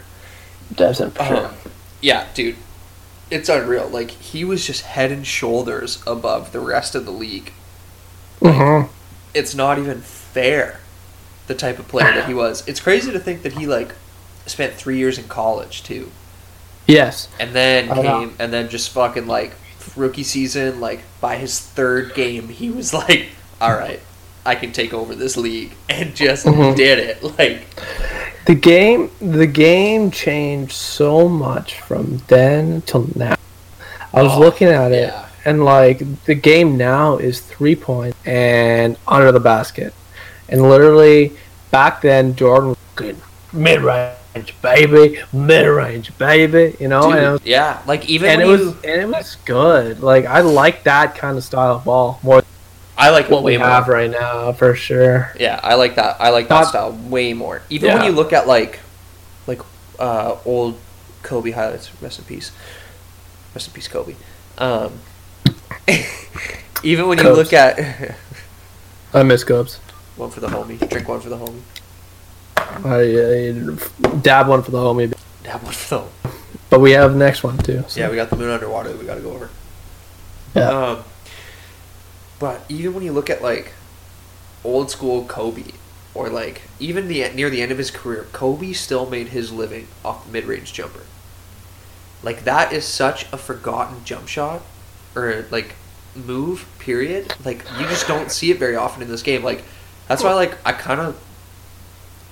[0.74, 1.46] Dabs hitting for sure.
[1.46, 1.54] Um,
[2.00, 2.56] yeah, dude.
[3.30, 3.88] It's unreal.
[3.88, 7.52] Like he was just head and shoulders above the rest of the league.
[8.40, 8.82] hmm
[9.34, 10.80] It's not even fair
[11.46, 12.66] the type of player that he was.
[12.68, 13.94] It's crazy to think that he like
[14.46, 16.10] spent 3 years in college too.
[16.86, 17.28] Yes.
[17.38, 18.02] And then I know.
[18.20, 19.52] came and then just fucking like
[19.96, 23.28] rookie season like by his third game he was like,
[23.60, 24.00] "All right,
[24.44, 26.74] I can take over this league." And just Mhm.
[26.76, 27.22] did it.
[27.38, 27.62] Like
[28.46, 33.36] The game, the game changed so much from then till now.
[34.12, 35.26] I was Oh, looking at it, yeah.
[35.44, 39.94] and like the game now is three point and under the basket,
[40.52, 41.32] and literally
[41.70, 43.16] back then Jordan was good
[43.52, 48.46] mid range baby, mid range baby, you know, Dude, was, yeah, like even and it
[48.46, 50.00] was you, and it was good.
[50.00, 52.42] Like I like that kind of style of ball more
[52.96, 53.66] I like what we more.
[53.66, 55.32] have right now for sure.
[55.40, 56.16] Yeah, I like that.
[56.20, 57.62] I like that Not- style way more.
[57.70, 58.78] Even when you look at like,
[59.46, 59.60] like,
[59.98, 60.78] uh, old
[61.22, 61.90] Kobe highlights.
[62.02, 62.52] Rest in peace.
[63.54, 64.14] Rest in peace, Kobe.
[64.58, 65.00] Um,
[66.84, 67.38] even when you Cubs.
[67.38, 68.14] look at
[69.14, 69.80] I miss Cubs.
[70.16, 71.60] One for the homie, drink one for the homie,
[72.56, 76.32] I, I dab one for the homie, dab one for the homie.
[76.70, 77.84] but we have the next one too.
[77.88, 79.50] so- Yeah, we got the moon underwater that we got to go over.
[80.54, 80.68] Yeah.
[80.68, 81.04] Um,
[82.38, 83.72] But even when you look at like
[84.64, 85.64] old school Kobe,
[86.14, 89.86] or like even the near the end of his career, Kobe still made his living
[90.04, 91.02] off the mid range jumper.
[92.22, 94.62] Like that is such a forgotten jump shot,
[95.16, 95.74] or like
[96.14, 96.66] move.
[96.78, 97.32] Period.
[97.44, 99.42] Like you just don't see it very often in this game.
[99.42, 99.62] Like
[100.08, 101.20] that's why like I kind of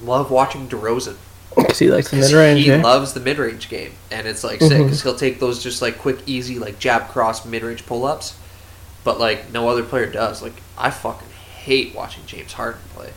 [0.03, 1.17] love watching DeRozan.
[1.57, 2.65] Because he likes the mid range.
[2.65, 2.81] He eh?
[2.81, 5.99] loves the mid range game, and it's like sick because he'll take those just like
[5.99, 8.39] quick, easy, like jab cross mid range pull ups,
[9.03, 10.43] but like no other player does.
[10.43, 11.29] Like I fucking
[11.63, 13.11] hate watching James Harden play.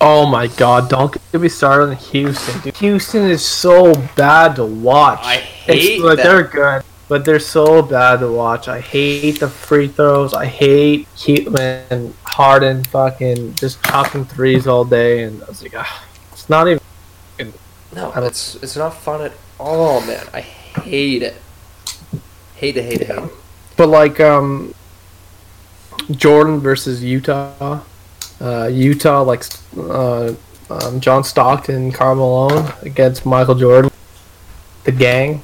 [0.00, 2.60] Oh my god, don't get me started on Houston.
[2.62, 2.76] Dude.
[2.78, 5.20] Houston is so bad to watch.
[5.22, 6.26] I hate it's, like, them.
[6.26, 8.68] They're good, but they're so bad to watch.
[8.68, 10.32] I hate the free throws.
[10.32, 15.24] I hate Heatman, Harden fucking just chopping threes all day.
[15.24, 16.80] And I was like, ah, it's not even.
[17.92, 20.24] No, it's it's not fun at all, man.
[20.32, 21.34] I hate it.
[22.54, 23.30] Hate it, hate it, hate it.
[23.76, 24.72] But like, um,
[26.12, 27.80] Jordan versus Utah.
[28.40, 29.44] Uh, Utah, like,
[29.76, 30.32] uh,
[30.70, 33.90] um, John Stockton, Karl Malone against Michael Jordan.
[34.84, 35.42] The gang.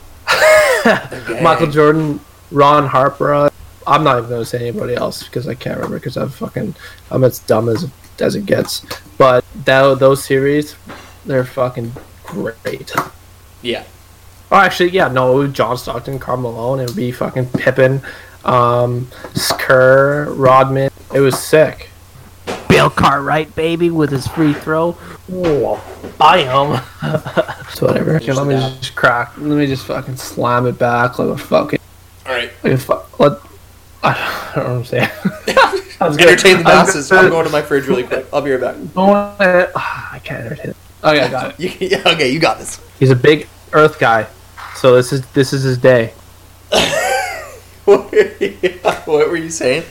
[1.43, 2.21] Michael Jordan,
[2.51, 3.51] Ron Harper.
[3.87, 6.75] I'm not even gonna say anybody else because I can't remember because I'm fucking
[7.11, 7.89] I'm as dumb as
[8.21, 8.85] as it gets.
[9.19, 10.77] But that those series,
[11.25, 11.93] they're fucking
[12.25, 12.93] great.
[13.63, 13.85] Yeah,
[14.51, 16.79] Oh, actually, yeah, no, John Stockton, Karl Malone.
[16.79, 18.01] It would be fucking Pippen,
[18.45, 19.09] um,
[19.59, 20.91] Kerr, Rodman.
[21.13, 21.91] It was sick.
[22.69, 24.93] Bill Cartwright, baby, with his free throw.
[25.29, 25.81] Whoa,
[26.21, 26.83] I am.
[27.71, 28.17] so whatever.
[28.17, 29.33] Okay, let me Just just crack.
[29.39, 31.79] Let me just fucking slam it back like a fucking
[32.27, 32.51] all right.
[32.63, 33.39] like a fu- Let.
[34.03, 35.09] I don't know what I'm saying.
[36.01, 37.09] I was gonna- Entertain the I was masses.
[37.09, 38.27] gonna- I'm going to my fridge really quick.
[38.33, 38.77] I'll be right back.
[38.95, 39.17] Going-
[39.77, 40.71] ah, I can't entertain.
[40.73, 40.77] it.
[41.03, 41.81] Okay, I got it.
[41.91, 42.81] Yeah, okay, you got this.
[42.99, 44.27] He's a big Earth guy,
[44.75, 46.13] so this is this is his day.
[47.85, 48.11] what
[49.07, 49.85] were you saying?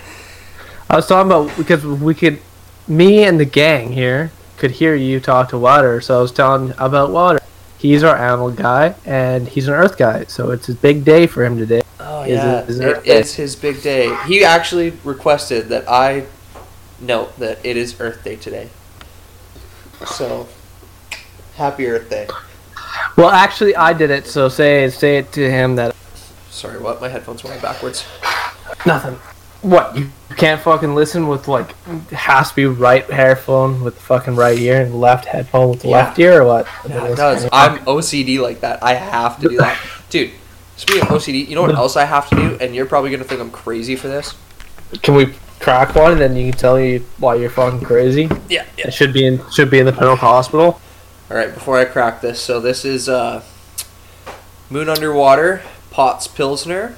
[0.90, 2.40] I was talking about because we could,
[2.88, 6.74] me and the gang here could hear you talk to Water, so I was telling
[6.78, 7.40] about Water.
[7.78, 11.44] He's our animal guy, and he's an Earth guy, so it's a big day for
[11.46, 11.82] him today.
[12.00, 14.16] Oh yeah, it- is it it Earth his big day.
[14.28, 16.26] He actually requested that I
[17.00, 18.70] note that it is Earth Day today.
[20.08, 20.48] So,
[21.56, 22.28] happy Earth Day.
[23.18, 25.96] Well, actually, I did it, so say say it to him that
[26.50, 27.02] Sorry, what?
[27.02, 28.06] My headphones went backwards.
[28.86, 29.20] nothing.
[29.66, 31.72] What you can't fucking listen with like
[32.12, 35.88] has to be right headphone with the fucking right ear and left headphone with the
[35.88, 35.96] Yeah.
[35.98, 36.68] left ear or what?
[36.88, 37.50] Yeah, it does.
[37.52, 38.84] I'm OCD like that.
[38.84, 40.32] I have to do that, dude.
[40.78, 42.58] Speaking of OCD, you know what else I have to do?
[42.62, 44.36] And you're probably gonna think I'm crazy for this.
[45.02, 48.30] Can we crack one and then you can tell me why you're fucking crazy?
[48.50, 48.88] Yeah, yeah.
[48.90, 50.80] It should be in should be in the Ponoka Hospital.
[51.32, 53.42] All right, before I crack this, so this is uh,
[54.70, 56.98] Moon Underwater Potts Pilsner.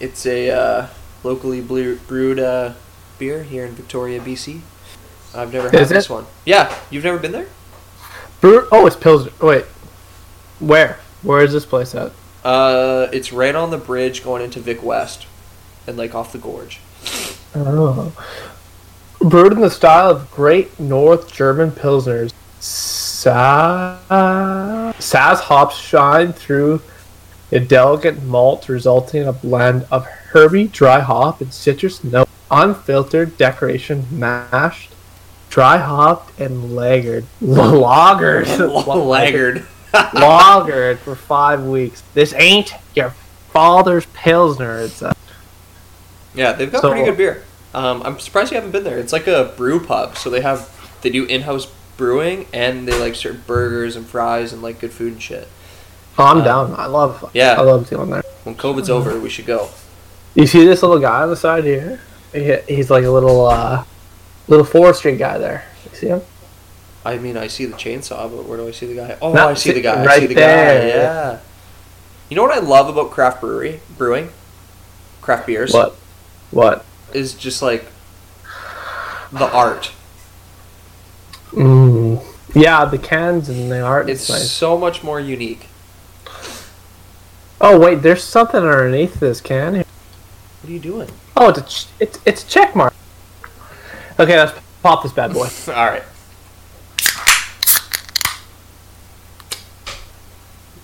[0.00, 0.86] It's a uh,
[1.22, 2.74] locally brewed uh,
[3.18, 4.60] beer here in Victoria, BC.
[5.34, 6.12] I've never had Is this it?
[6.12, 6.26] one.
[6.44, 7.46] Yeah, you've never been there?
[8.40, 8.66] Brewer.
[8.72, 9.32] Oh, it's Pilsner.
[9.40, 9.64] Wait,
[10.58, 10.98] where?
[11.22, 12.12] Where is this place at?
[12.42, 15.26] Uh, it's right on the bridge going into Vic West,
[15.86, 16.80] and like off the gorge.
[17.54, 18.12] Oh.
[19.20, 22.32] Brewed in the style of Great North German Pilsners.
[22.58, 26.80] Sa- Saaz hops shine through
[27.52, 32.28] a delicate malt, resulting in a blend of herby, dry hop, and citrus note.
[32.50, 34.90] Unfiltered decoction mashed,
[35.50, 37.24] dry hopped, and lagered.
[37.42, 38.44] Lagered.
[38.46, 42.02] lagered, Lagered for five weeks.
[42.14, 43.10] This ain't your
[43.52, 44.80] father's Pilsner.
[44.80, 45.14] It's a
[46.34, 47.44] Yeah, they've got So- pretty good beer.
[47.72, 48.98] Um, I'm surprised you haven't been there.
[48.98, 50.68] It's like a brew pub, so they have
[51.02, 55.12] they do in-house brewing and they like serve burgers and fries and like good food
[55.12, 55.46] and shit.
[56.18, 56.74] Oh, I'm Uh, down.
[56.76, 57.30] I love.
[57.32, 57.54] yeah.
[57.56, 58.24] I love doing there.
[58.42, 59.68] When COVID's over, we should go.
[60.34, 62.00] You see this little guy on the side here?
[62.32, 63.84] He, he's like a little, uh,
[64.48, 65.64] little forestry guy there.
[65.90, 66.22] You see him?
[67.04, 69.18] I mean, I see the chainsaw, but where do I see the guy?
[69.22, 70.02] Oh, No, I see the guy.
[70.02, 70.80] I right see the there.
[70.82, 70.88] guy.
[70.88, 71.38] Yeah.
[72.28, 74.30] You know what I love about craft brewery brewing,
[75.20, 75.94] craft beers, What?
[76.50, 76.84] What?
[77.12, 77.86] is just like
[79.32, 79.90] the art.
[81.50, 82.22] Mm.
[82.54, 84.08] Yeah, the cans and the art.
[84.08, 84.50] It's It's nice.
[84.50, 85.66] so much more unique.
[87.60, 89.84] Oh wait, there's something underneath this can.
[90.62, 90.70] Here.
[90.70, 91.10] What are you doing?
[91.36, 92.94] Oh, it's a ch- it's it's a check mark.
[94.18, 95.48] Okay, let's pop this bad boy.
[95.68, 96.02] All right.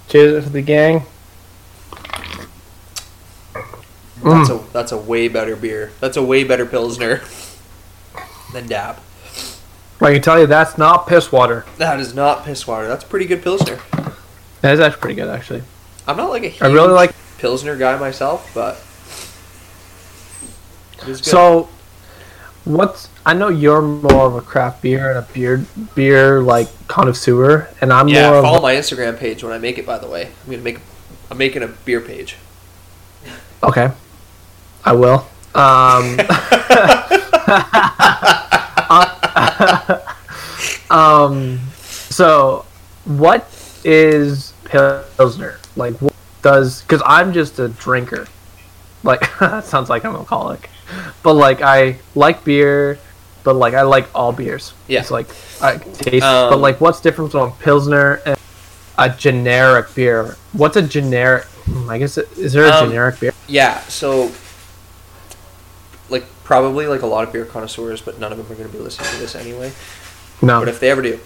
[0.08, 1.04] Cheers to the gang.
[4.22, 4.68] That's mm.
[4.68, 5.92] a that's a way better beer.
[6.00, 7.22] That's a way better pilsner
[8.52, 8.98] than Dab.
[10.00, 11.64] I can tell you that's not piss water.
[11.78, 12.86] That is not piss water.
[12.86, 13.78] That's a pretty good pilsner.
[14.60, 15.62] That is actually pretty good, actually.
[16.06, 17.14] I'm not like a huge I really like.
[17.38, 18.85] pilsner guy myself, but it is good.
[21.22, 21.68] So,
[22.64, 27.68] What's I know you're more of a craft beer and a beer beer like connoisseur,
[27.80, 29.86] and I'm Yeah, more Yeah, follow of my Instagram page when I make it.
[29.86, 30.80] By the way, I'm gonna make.
[31.30, 32.36] I'm making a beer page.
[33.62, 33.92] okay.
[34.84, 35.26] I will.
[35.54, 36.18] Um,
[40.90, 41.58] um,
[42.10, 42.64] so
[43.04, 43.46] what
[43.84, 46.00] is pilsner like?
[46.00, 48.26] What does because I'm just a drinker.
[49.02, 50.68] Like that sounds like I'm an alcoholic,
[51.22, 52.98] but like I like beer,
[53.44, 54.72] but like I like all beers.
[54.88, 55.00] Yeah.
[55.00, 55.28] it's like
[55.62, 56.20] I taste.
[56.22, 58.38] but Um, like, what's different from pilsner and
[58.98, 60.36] a generic beer?
[60.52, 61.44] What's a generic?
[61.66, 63.32] hmm, I guess is there a Um, generic beer?
[63.48, 64.30] Yeah, so
[66.08, 68.76] like probably like a lot of beer connoisseurs, but none of them are going to
[68.76, 69.72] be listening to this anyway.
[70.42, 70.60] No.
[70.60, 71.18] But if they ever do,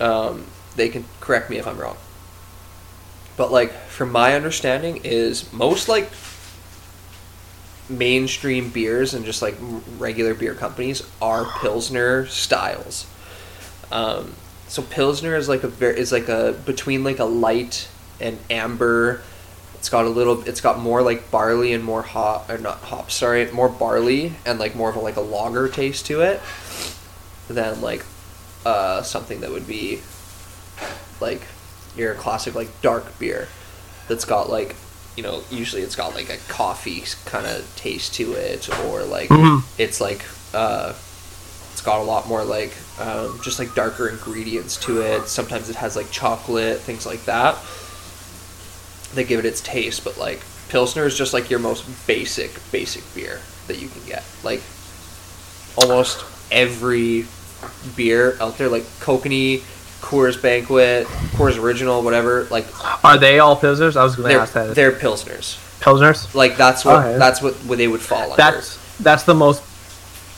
[0.00, 0.44] um,
[0.76, 1.96] they can correct me if I'm wrong.
[3.36, 6.10] But like, from my understanding, is most like
[7.88, 9.56] mainstream beers and just like
[9.98, 13.06] regular beer companies are pilsner styles.
[13.92, 14.34] Um,
[14.68, 17.88] so pilsner is like a very is like a between like a light
[18.20, 19.22] and amber.
[19.74, 20.42] It's got a little.
[20.48, 23.10] It's got more like barley and more hop or not hop.
[23.10, 26.40] Sorry, more barley and like more of a like a lager taste to it
[27.48, 28.04] than like
[28.64, 30.00] uh, something that would be
[31.20, 31.42] like
[31.96, 33.46] your classic like dark beer
[34.08, 34.74] that's got like
[35.16, 39.28] you know usually it's got like a coffee kind of taste to it or like
[39.30, 39.62] Mhm.
[39.78, 40.92] it's like uh,
[41.72, 45.76] it's got a lot more like um, just like darker ingredients to it sometimes it
[45.76, 47.56] has like chocolate things like that
[49.14, 53.02] that give it its taste but like pilsner is just like your most basic basic
[53.14, 54.60] beer that you can get like
[55.76, 57.26] almost every
[57.96, 59.62] beer out there, like Kokanee,
[60.04, 62.44] Coors Banquet, Coors Original, whatever.
[62.50, 62.66] Like
[63.04, 63.96] Are they all pilsners?
[63.96, 64.74] I was going to ask that.
[64.74, 65.58] they're pilsners.
[65.80, 66.34] Pilsners.
[66.34, 67.18] Like that's what Okay.
[67.18, 68.36] that's what, what they would fall under.
[68.36, 69.62] That's that's the most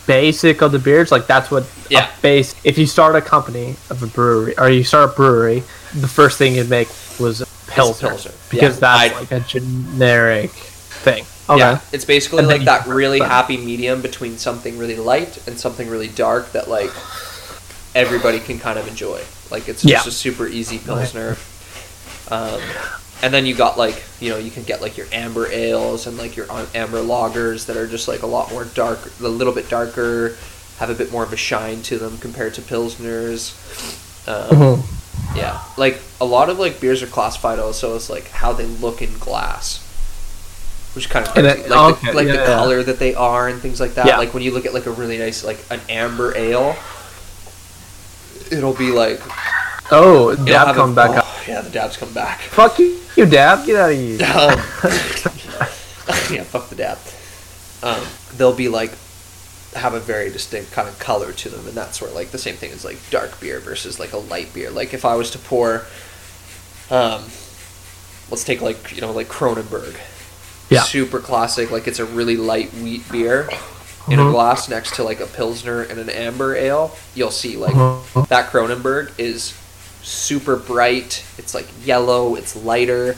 [0.06, 1.10] basic of the beers.
[1.10, 2.08] Like that's what Yeah.
[2.08, 2.54] a base.
[2.64, 5.62] If you start a company of a brewery or you start a brewery,
[5.94, 8.32] the first thing you'd make was a pilsner, pilsner.
[8.50, 11.24] because Yeah, that's I'd- like a generic thing.
[11.48, 11.58] Okay.
[11.60, 16.08] Yeah, it's basically like that really happy medium between something really light and something really
[16.08, 16.90] dark that like
[17.94, 19.20] everybody can kind of enjoy.
[19.50, 20.08] Like it's just Yeah.
[20.08, 21.36] a super easy pilsner.
[22.30, 22.60] Um,
[23.22, 26.18] and then you got like you know you can get like your amber ales and
[26.18, 29.68] like your amber lagers that are just like a lot more dark, a little bit
[29.68, 30.36] darker,
[30.78, 33.54] have a bit more of a shine to them compared to pilsners.
[34.28, 35.36] Um, Mhm.
[35.36, 39.00] yeah, like a lot of like beers are classified also as like how they look
[39.00, 39.78] in glass,
[40.94, 41.60] which is kind of And crazy.
[41.62, 42.44] it- like okay, the, like yeah, the yeah.
[42.58, 44.06] color that they are and things like that.
[44.06, 44.18] Yeah.
[44.18, 46.76] Like when you look at like a really nice like an amber ale,
[48.52, 49.20] it'll be like
[49.92, 51.48] Oh, Dab have a- come back oh, up.
[51.48, 52.40] Yeah, the dabs come back.
[52.40, 53.64] Fuck you, you Dab.
[53.66, 54.18] Get out of here.
[56.08, 56.98] Um, yeah, fuck the dab.
[57.82, 58.04] Um,
[58.36, 58.90] they'll be like
[59.74, 62.54] have a very distinct kind of color to them, and that's where like the same
[62.56, 64.70] thing as like dark beer versus like a light beer.
[64.70, 65.84] Like if I was to pour,
[66.90, 67.22] um,
[68.30, 69.96] let's take like you know like Kronenbourg,
[70.70, 70.82] Yeah.
[70.82, 71.70] super classic.
[71.70, 73.48] Like it's a really light wheat beer
[74.08, 74.32] in a Mhm.
[74.32, 76.96] glass next to like a pilsner and an amber ale.
[77.14, 78.28] You'll see like Mhm.
[78.28, 79.52] that Kronenbourg is
[80.02, 81.22] super bright.
[81.38, 82.34] It's like yellow.
[82.36, 83.16] It's lighter,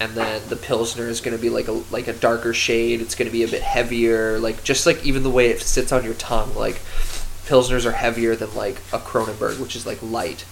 [0.00, 3.00] and then the Pilsner is going to be like a like a darker shade.
[3.00, 4.38] It's going to be a bit heavier.
[4.38, 6.52] Like just like even the way it sits on your tongue.
[6.54, 6.80] Like
[7.48, 10.44] Pilsners are heavier than like a Kronenbourg, which is like light.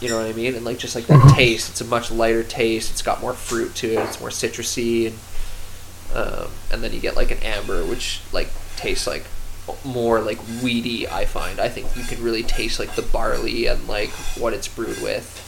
[0.00, 0.54] You know what I mean?
[0.54, 1.34] And like just like that Mhm.
[1.36, 2.90] taste, it's a much lighter taste.
[2.90, 3.98] It's got more fruit to it.
[3.98, 5.18] It's more citrusy, and
[6.14, 9.24] um, and then you get like an amber, which like tastes like
[9.84, 11.08] more like weedy.
[11.08, 11.60] I find.
[11.60, 15.44] I think you can really taste like the barley and like what it's brewed with.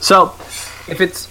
[0.00, 0.34] So,
[0.88, 1.26] if it's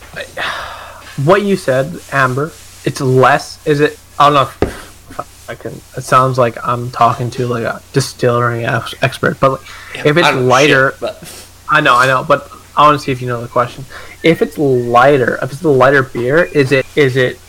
[1.26, 2.52] what you said, amber,
[2.86, 3.66] it's less.
[3.68, 4.00] Is it?
[4.18, 4.70] I don't know.
[5.10, 5.74] If I can.
[5.98, 10.36] It sounds like I'm talking to like a distillery ex- expert, but like, if it's
[10.36, 13.42] lighter, shit, but I know, I know, but I want to see if you know
[13.42, 13.86] the question.
[14.24, 17.40] If it's lighter, if it's a lighter beer, is it is it?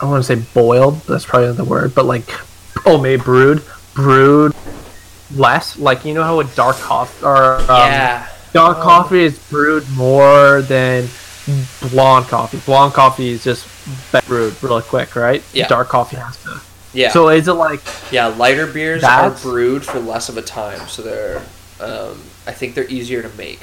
[0.00, 1.00] I want to say boiled.
[1.02, 2.28] That's probably not the word, but like,
[2.86, 3.62] oh, maybe brewed,
[3.94, 4.54] brewed
[5.34, 5.78] less.
[5.78, 8.82] Like you know how a dark coffee or um, yeah, dark Oh.
[8.82, 11.08] coffee is brewed more than
[11.90, 12.58] blonde coffee.
[12.64, 13.66] Blonde coffee is just
[14.26, 15.42] brewed really quick, right?
[15.52, 15.68] Yeah.
[15.68, 16.60] Dark coffee has to.
[16.92, 17.80] yeah, So is it like
[18.10, 18.26] yeah.
[18.26, 21.42] Lighter beers are brewed for less of a time, so they're.
[21.80, 23.60] Um, I think they're easier to make.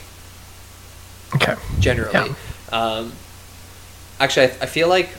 [1.36, 1.56] okay?
[1.80, 2.32] generally.
[2.72, 3.12] Um,
[4.20, 5.10] actually, I, I feel like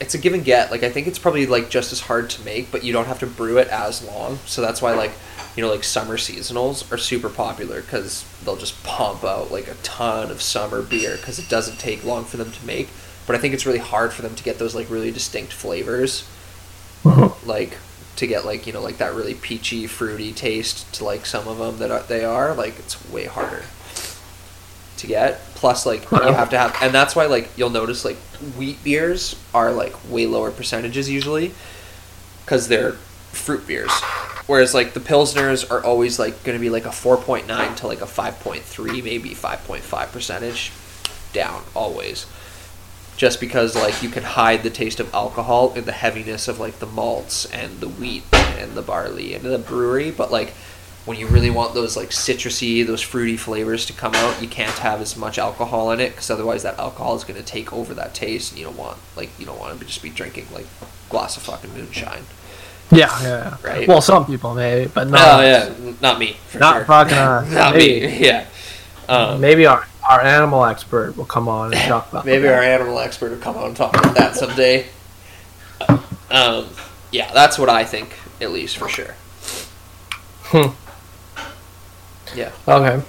[0.00, 0.70] it's a give and get.
[0.70, 3.20] Like I think it's probably like just as hard to make, but you don't have
[3.20, 4.38] to brew it as long.
[4.46, 5.12] So that's why like
[5.56, 9.74] you know like summer seasonals are super popular because they'll just pump out like a
[9.82, 12.88] ton of summer beer because it doesn't take long for them to make.
[13.26, 16.28] But I think it's really hard for them to get those like really distinct flavors
[17.44, 17.76] like
[18.16, 21.58] to get like you know like that really peachy fruity taste to like some of
[21.58, 23.64] them that are, they are like it's way harder
[24.98, 28.16] to get plus like you have to have and that's why like you'll notice like
[28.56, 31.52] wheat beers are like way lower percentages usually
[32.50, 32.92] because they're
[33.30, 33.92] fruit beers.
[34.46, 38.00] Whereas like the pilsners are always like going to be like a 4.9 to like
[38.00, 40.72] a 5.3 maybe 5.5 percentage
[41.32, 42.26] down always.
[43.16, 46.80] Just because like you can hide the taste of alcohol in the heaviness of like
[46.80, 50.54] the malts and the wheat and the barley and the brewery but like
[51.10, 54.78] when you really want those like citrusy those fruity flavors to come out you can't
[54.78, 57.92] have as much alcohol in it because otherwise that alcohol is going to take over
[57.94, 60.66] that taste and you don't want like you don't want to just be drinking like
[60.80, 62.22] a glass of fucking moonshine
[62.92, 63.56] Yeah, yeah.
[63.64, 63.88] Right.
[63.88, 65.40] Well, some people maybe, but not.
[65.40, 66.84] oh yeah not me for Not sure.
[66.84, 67.50] fucking us.
[67.54, 68.46] not maybe, me yeah
[69.08, 72.24] um, maybe our our animal expert will come on and talk about.
[72.24, 72.54] Maybe that.
[72.54, 74.86] our animal expert will come on and talk about that someday.
[76.30, 76.68] Um,
[77.10, 79.14] yeah, that's what I think, at least for sure.
[80.44, 80.68] Hmm.
[82.34, 83.02] Yeah, Okay.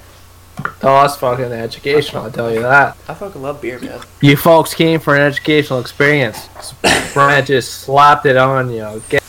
[0.84, 2.26] Oh, that's fucking educational.
[2.26, 2.96] I tell you that.
[3.08, 4.00] I fucking love beer, man.
[4.22, 6.48] You folks came for an educational experience.
[7.14, 9.02] Brandt just slapped it on you.
[9.10, 9.24] Get,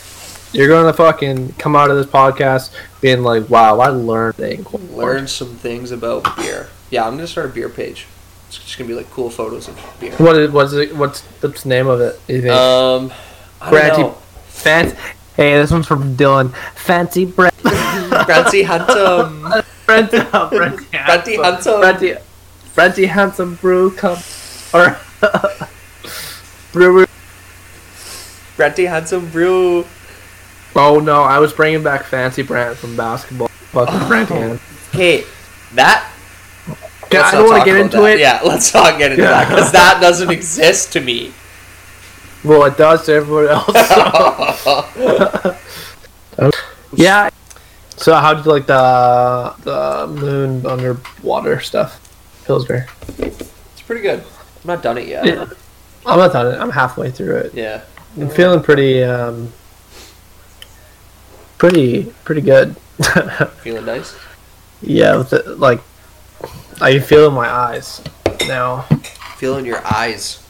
[0.52, 4.70] you're going to fucking come out of this podcast being like, "Wow, I learned things."
[4.90, 6.68] Learn some things about beer.
[6.90, 8.06] Yeah, I'm gonna start a beer page.
[8.48, 10.12] It's just gonna be like cool photos of beer.
[10.16, 10.94] What is what's it?
[10.94, 12.20] What's the name of it?
[12.28, 12.52] You think?
[12.52, 13.10] Um,
[13.60, 14.18] I Brandy- don't know.
[14.48, 14.96] Fancy.
[15.36, 16.54] Hey, this one's from Dylan.
[16.74, 17.54] Fancy Brandt.
[18.24, 19.40] Francie Handsome.
[19.86, 20.10] Brandt.
[20.10, 21.80] Francie Handsome.
[21.80, 22.22] Brandt.
[22.74, 24.18] Brandt handsome brew come
[24.72, 24.96] or
[26.72, 27.06] brewer.
[28.56, 29.84] Francie Handsome Brew.
[30.74, 33.48] Oh no, I was bringing back Fancy Brandt from basketball.
[33.48, 34.08] Fucking oh.
[34.08, 34.30] Brandt.
[34.30, 34.60] Handsome.
[34.94, 35.24] Okay,
[35.74, 36.08] that.
[37.10, 38.14] Yeah, I don't want to get into that.
[38.14, 38.20] it.
[38.20, 41.34] Yeah, let's not get into that because that doesn't exist to me.
[42.42, 43.68] Well, it does to everyone else.
[46.94, 47.28] yeah.
[48.02, 52.00] So, how did you like the the moon underwater stuff,
[52.44, 52.82] Pillsbury?
[53.18, 54.18] It's pretty good.
[54.18, 55.24] I'm not done it yet.
[55.24, 55.46] Yeah.
[56.04, 56.58] I'm not done it.
[56.58, 57.54] I'm halfway through it.
[57.54, 57.82] Yeah.
[58.16, 59.52] I'm feeling pretty, um,
[61.58, 62.76] pretty, pretty good.
[63.62, 64.16] Feeling nice?
[64.82, 65.80] yeah, with it, like
[66.80, 68.02] I can feel in my eyes
[68.48, 68.80] now.
[69.36, 70.44] Feeling your eyes.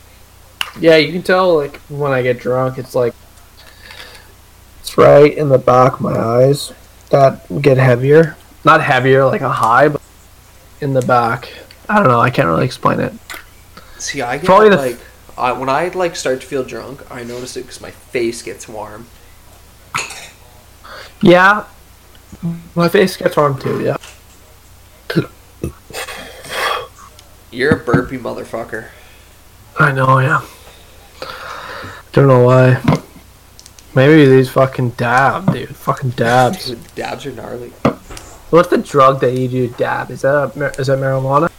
[0.80, 3.12] Yeah, you can tell like when I get drunk, it's like
[4.80, 6.72] it's right in the back of my eyes
[7.12, 8.36] that get heavier.
[8.64, 10.00] Not heavier like a high, but
[10.80, 11.52] in the back.
[11.88, 12.20] I don't know.
[12.20, 13.12] I can't really explain it.
[13.98, 14.98] See, I get Probably the- like
[15.38, 18.68] I, when I like start to feel drunk, I notice it because my face gets
[18.68, 19.06] warm.
[21.22, 21.64] Yeah,
[22.74, 23.82] my face gets warm too.
[23.82, 23.96] Yeah.
[27.50, 28.88] You're a burpy motherfucker.
[29.78, 30.18] I know.
[30.18, 30.40] Yeah.
[32.12, 32.80] Don't know why.
[33.94, 35.76] Maybe these fucking dab, dude.
[35.76, 36.66] Fucking dabs.
[36.68, 37.68] Dude, dabs are gnarly.
[38.50, 40.10] What's the drug that you do dab?
[40.10, 41.50] Is that a, is that marijuana?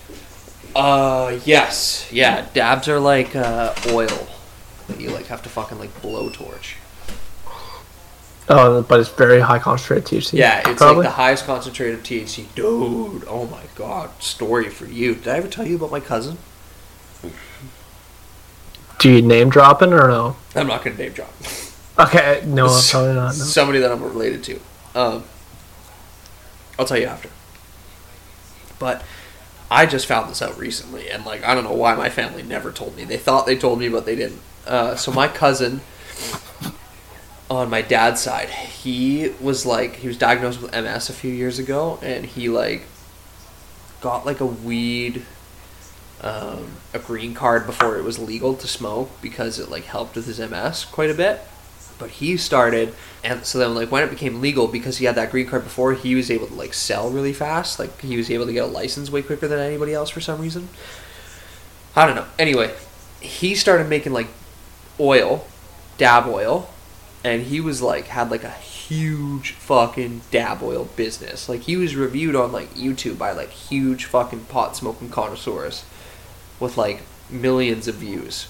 [0.75, 2.47] Uh, yes, yeah.
[2.53, 4.27] Dabs are like uh, oil
[4.87, 6.75] that you like have to fucking like blowtorch.
[8.49, 10.37] Oh, but it's very high concentrated THC.
[10.37, 11.03] Yeah, it's probably.
[11.03, 12.53] like the highest concentrated THC.
[12.55, 15.15] Dude, oh my god, story for you.
[15.15, 16.37] Did I ever tell you about my cousin?
[18.99, 20.35] Do you name dropping or no?
[20.55, 21.33] I'm not gonna name drop.
[21.99, 23.25] Okay, no, probably not.
[23.25, 23.31] No.
[23.31, 24.59] Somebody that I'm related to.
[24.95, 25.23] Um,
[26.79, 27.29] I'll tell you after.
[28.79, 29.03] But
[29.69, 32.71] I just found this out recently, and like I don't know why my family never
[32.71, 33.03] told me.
[33.03, 34.41] They thought they told me, but they didn't.
[34.65, 35.81] Uh, so my cousin,
[37.49, 41.59] on my dad's side, he was like he was diagnosed with MS a few years
[41.59, 42.87] ago, and he like
[44.01, 45.25] got like a weed.
[46.21, 50.25] Um, a green card before it was legal to smoke because it like helped with
[50.25, 51.41] his MS quite a bit
[52.03, 52.93] but he started
[53.23, 55.93] and so then like when it became legal because he had that green card before
[55.93, 57.79] he was able to like sell really fast.
[57.79, 60.41] Like he was able to get a license way quicker than anybody else for some
[60.41, 60.67] reason.
[61.95, 62.25] I don't know.
[62.37, 62.75] Anyway
[63.21, 64.27] he started making like
[64.99, 65.47] oil
[65.97, 66.69] dab oil
[67.23, 71.47] and he was like had like a huge fucking dab oil business.
[71.47, 75.85] Like he was reviewed on like youtube by like huge fucking pot smoking connoisseurs
[76.59, 76.99] with like
[77.29, 78.47] millions of views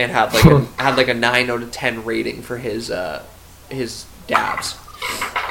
[0.00, 3.22] and had like a, had like a nine out of ten rating for his uh,
[3.68, 4.72] his dabs.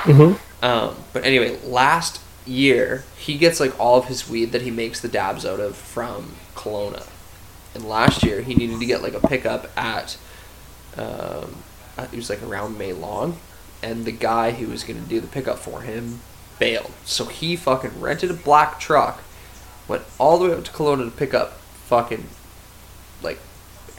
[0.04, 4.72] hmm Um, but anyway, last year he gets like all of his weed that he
[4.72, 7.08] makes the dabs out of from Kelowna,
[7.76, 10.18] and last year he needed to get like a pickup at
[10.98, 11.64] um,
[11.98, 13.38] uh, it was like around May long,
[13.84, 16.22] and the guy who was gonna do the pickup for him
[16.58, 19.22] bailed, so he fucking rented a black truck,
[19.88, 21.54] went all the way up to Kelowna to pick up
[21.88, 22.26] fucking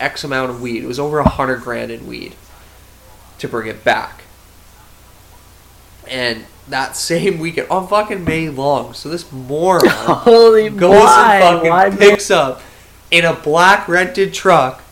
[0.01, 0.82] X amount of weed.
[0.82, 2.34] It was over a hundred grand in weed
[3.38, 4.22] to bring it back.
[6.09, 11.36] And that same weekend, on fucking May long, so this moron Holy goes why?
[11.36, 12.62] and fucking Why picks up
[13.11, 14.82] in a black rented truck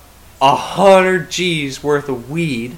[0.41, 2.77] a hundred G's worth of weed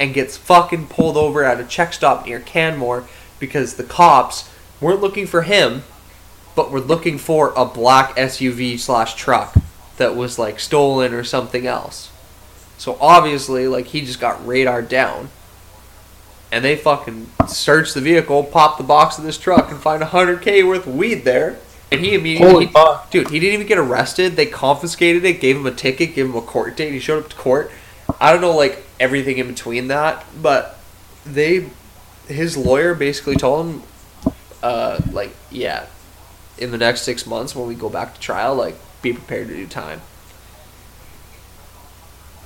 [0.00, 3.06] and gets fucking pulled over at a check stop near Canmore
[3.38, 5.82] because the cops weren't looking for him,
[6.56, 9.56] but were looking for a black SUV slash truck
[9.96, 12.10] that was like stolen or something else.
[12.78, 15.30] So obviously, like he just got radar down.
[16.52, 20.66] And they fucking search the vehicle, pop the box of this truck, and find 100k
[20.66, 21.58] worth of weed there.
[21.90, 23.10] And he immediately, Holy he- fuck.
[23.10, 24.36] dude, he didn't even get arrested.
[24.36, 26.92] They confiscated it, gave him a ticket, gave him a court date.
[26.92, 27.72] He showed up to court.
[28.20, 30.78] I don't know, like everything in between that, but
[31.26, 31.68] they,
[32.28, 33.82] his lawyer basically told him,
[34.62, 35.86] uh, like, yeah,
[36.58, 39.54] in the next six months when we go back to trial, like, be prepared to
[39.54, 40.00] do time.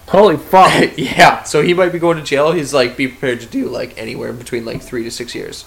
[0.08, 0.92] Holy fuck.
[0.96, 2.52] yeah, so he might be going to jail.
[2.52, 5.64] He's like, be prepared to do like anywhere between like three to six years.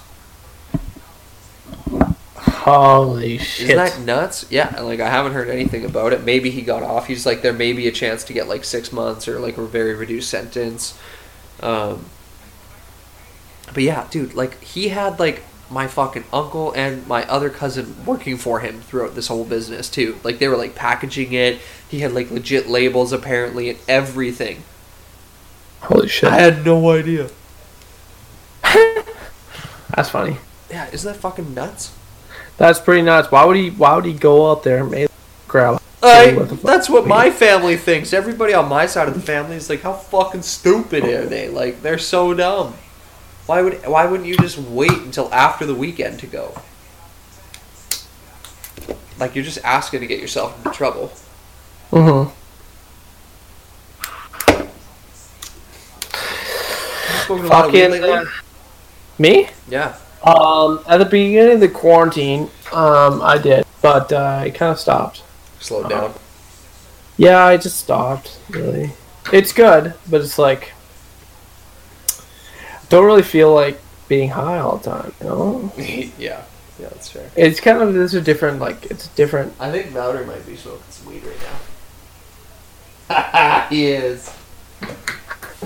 [2.35, 3.69] Holy shit.
[3.69, 4.45] Isn't that nuts?
[4.51, 6.23] Yeah, like I haven't heard anything about it.
[6.23, 7.07] Maybe he got off.
[7.07, 9.65] He's like, there may be a chance to get like six months or like a
[9.65, 10.97] very reduced sentence.
[11.59, 12.05] Um,
[13.73, 18.38] but yeah, dude, like he had like my fucking uncle and my other cousin working
[18.38, 20.19] for him throughout this whole business too.
[20.24, 21.59] Like they were like packaging it.
[21.89, 24.63] He had like legit labels apparently and everything.
[25.82, 26.30] Holy shit.
[26.30, 27.30] I had no idea.
[29.95, 30.38] That's funny.
[30.69, 31.95] Yeah, isn't that fucking nuts?
[32.57, 33.32] That's pretty nuts.
[33.32, 35.09] Why would he why would he go out there and make
[35.47, 38.13] grab I, What that's what my family thinks.
[38.13, 41.47] Everybody on my side of the family is like, how fucking stupid are they?
[41.47, 42.74] Like, they're so dumb.
[43.52, 46.56] Why would why wouldn't you just wait until after the weekend to go?
[49.20, 51.12] Like you're just asking to get yourself into trouble.
[51.91, 52.32] Mm-hmm.
[57.26, 58.26] Smoking a lot of weed Fucking uh,
[59.20, 59.49] me?
[59.68, 59.97] yeah.
[60.24, 64.80] Um, at the beginning of the quarantine, um, I did, but uh, it kind of
[64.80, 65.24] stopped.
[65.60, 66.14] Slow down.
[67.18, 68.39] Yeah, I just stopped.
[68.49, 68.91] Really,
[69.34, 70.72] it's good, but it's like
[72.91, 75.13] don't really feel like being high all the time.
[75.21, 76.43] You know, yeah.
[76.79, 77.29] Yeah, that's fair.
[77.35, 78.59] it's kind of this is different.
[78.59, 79.53] Like it's different.
[79.59, 81.37] I think Louder might be smoking some weed right
[83.09, 83.67] now.
[83.69, 84.33] he is.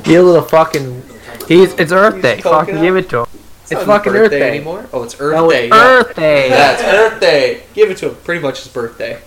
[0.04, 1.04] Be a little fucking.
[1.48, 2.36] He's it's Earth He's Day.
[2.42, 2.82] coking Fucking up.
[2.82, 3.28] give it to him.
[3.64, 4.88] It's, not his fucking Earth birthday Day anymore.
[4.94, 5.68] Oh, it's Earth No, it's Day.
[5.70, 5.84] yeah.
[5.88, 6.50] Earth Day.
[6.50, 7.64] Yeah, it's Earth Day.
[7.74, 8.16] Give it to him.
[8.24, 9.20] Pretty much his birthday.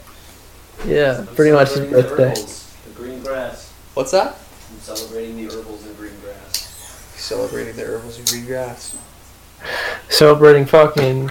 [0.86, 2.22] Yeah, pretty much his Celebrating the birthday.
[2.40, 3.72] herbals, The green grass.
[3.94, 4.36] What's that?
[4.70, 5.87] I'm celebrating the herbals and green grass.
[7.28, 8.96] Celebrating the herbals and green grass.
[10.08, 11.28] Celebrating fucking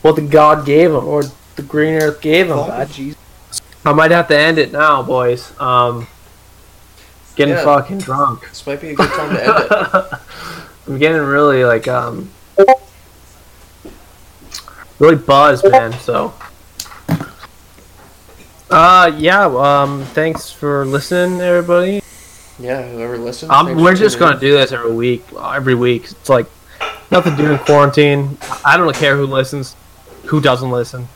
[0.00, 1.24] what the God gave him or
[1.56, 2.90] the Green Earth gave bud.
[2.90, 3.18] Jesus.
[3.84, 5.52] I might have to end it now, boys.
[5.60, 6.06] Um,
[7.36, 7.62] getting Yeah.
[7.64, 8.48] fucking drunk.
[8.48, 10.18] This might be a good time to end it.
[10.88, 12.30] I'm getting really like um
[14.98, 15.92] really buzzed, man.
[16.00, 16.32] So
[18.70, 22.00] uh yeah, um thanks for listening everybody.
[22.58, 23.50] Yeah, whoever listens.
[23.50, 25.24] Um, thanks we're just gonna do this every week.
[25.32, 26.04] Every week.
[26.04, 26.46] It's like
[27.10, 28.38] nothing to do in quarantine.
[28.64, 29.74] I don't care who listens,
[30.26, 31.08] who doesn't listen.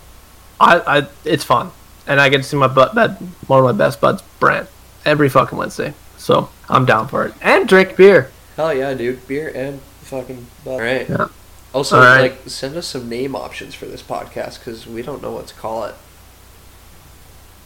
[0.61, 1.71] I, I it's fun.
[2.07, 3.17] And I get to see my butt bed
[3.47, 4.69] one of my best buds, Brandt,
[5.05, 5.95] every fucking Wednesday.
[6.17, 7.35] So I'm down for it.
[7.41, 8.21] And drink beer.
[8.23, 8.31] in.
[8.57, 9.27] Hell yeah, dude.
[9.29, 10.47] Beer and fucking.
[10.65, 10.73] Butt.
[10.73, 11.09] All right.
[11.09, 11.29] Yeah.
[11.75, 12.33] Also, All right.
[12.33, 15.55] like, send us some name options for this podcast because we don't know what to
[15.55, 15.95] call it.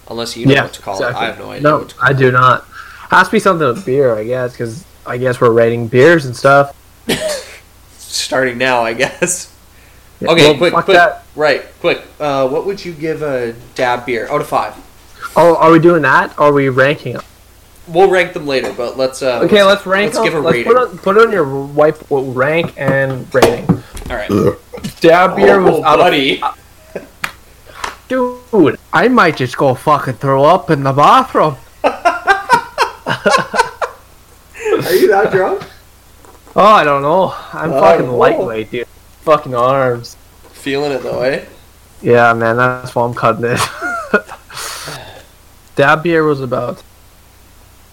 [0.08, 1.62] Unless you know what to call it, I have no idea.
[1.62, 2.66] No, what to call I do not.
[3.12, 6.34] Has to be something with beer, I guess, because I guess we're rating beers and
[6.34, 6.74] stuff.
[7.98, 9.54] Starting now, I guess.
[10.18, 11.24] Yeah, Okay, well, quick, quick, that.
[11.36, 12.00] right, quick.
[12.18, 14.74] Uh, what would you give a dab beer out of five?
[15.36, 16.38] Oh, are we doing that?
[16.38, 17.22] Or are we ranking them?
[17.86, 19.20] We'll rank them later, but let's.
[19.22, 20.24] Uh, Okay, let's rank Let's them.
[20.24, 20.72] give a let's rating.
[20.72, 23.68] Put, on, put it on your wipe rank and rating.
[24.08, 24.30] All right.
[25.00, 26.42] Dab beer was oh, out of buddy.
[28.08, 31.56] Dude, I might just go fucking throw up in the bathroom.
[34.86, 35.62] Are you that drunk?
[36.54, 37.34] Oh, I don't know.
[37.52, 38.16] I'm Oh, fucking no.
[38.16, 38.86] lightweight, dude.
[39.22, 40.16] Fucking arms.
[40.52, 41.44] Feeling it though, eh?
[42.02, 43.58] Yeah, man, that's why I'm cutting it.
[45.76, 46.82] that beer was about.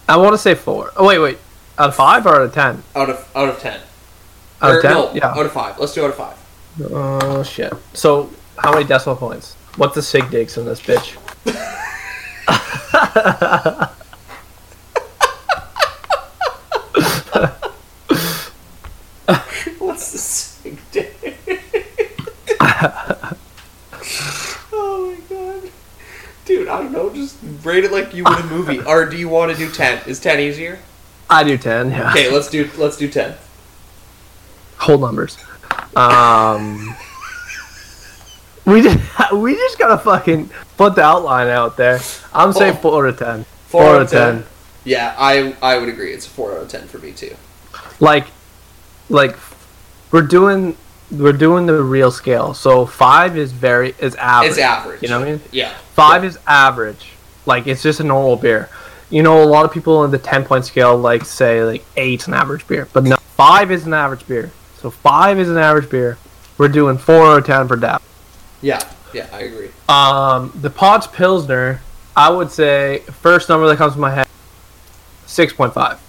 [0.08, 0.92] I want to say four.
[0.98, 1.38] Oh wait, wait.
[1.78, 2.84] Out of five or out of ten?
[2.96, 3.80] Out of out of ten.
[4.62, 4.92] Out Or, of ten?
[4.92, 5.28] No, yeah.
[5.28, 5.80] out of five.
[5.80, 6.36] Let's do out of five.
[6.92, 7.72] Oh shit.
[7.94, 9.56] So how many decimal points?
[9.78, 11.16] What's the sig digs in this bitch?
[19.80, 21.12] What's the sick day?
[24.72, 25.70] oh my god.
[26.46, 28.82] Dude, I don't know, just rate it like you would a movie.
[28.88, 30.02] or do you want to do ten?
[30.08, 30.80] Is ten easier?
[31.30, 31.92] I do ten.
[31.92, 32.10] Yeah.
[32.10, 33.36] Okay, let's do let's do ten.
[34.78, 35.38] whole numbers.
[35.96, 36.96] Um,
[38.66, 38.98] we just
[39.34, 42.00] we just gotta fucking put the outline out there.
[42.34, 42.82] I'm saying Oh.
[42.82, 43.46] four out of ten.
[43.68, 44.44] Four, Four of of 10.
[44.90, 46.14] Yeah, I I would agree.
[46.14, 47.36] It's a four out of ten for me too.
[48.00, 48.26] Like,
[49.10, 49.36] like
[50.12, 50.76] we're doing
[51.12, 52.54] we're doing the real scale.
[52.56, 54.52] So five is very is average.
[54.52, 55.02] It's average.
[55.04, 55.42] You know what I mean?
[55.52, 55.76] Yeah.
[55.94, 57.12] Five is average.
[57.46, 58.70] Like it's just a normal beer.
[59.12, 62.28] You know, a lot of people in the ten point scale like say like eight's
[62.28, 64.52] an average beer, but no, five is an average beer.
[64.78, 66.18] So five is an average beer.
[66.58, 68.02] We're doing four out of ten for Dab.
[68.62, 68.82] Yeah.
[69.14, 69.70] Yeah, I agree.
[69.88, 71.82] Um, the Potts Pilsner,
[72.16, 74.28] I would say first number that comes to my head,
[75.30, 76.00] six point five.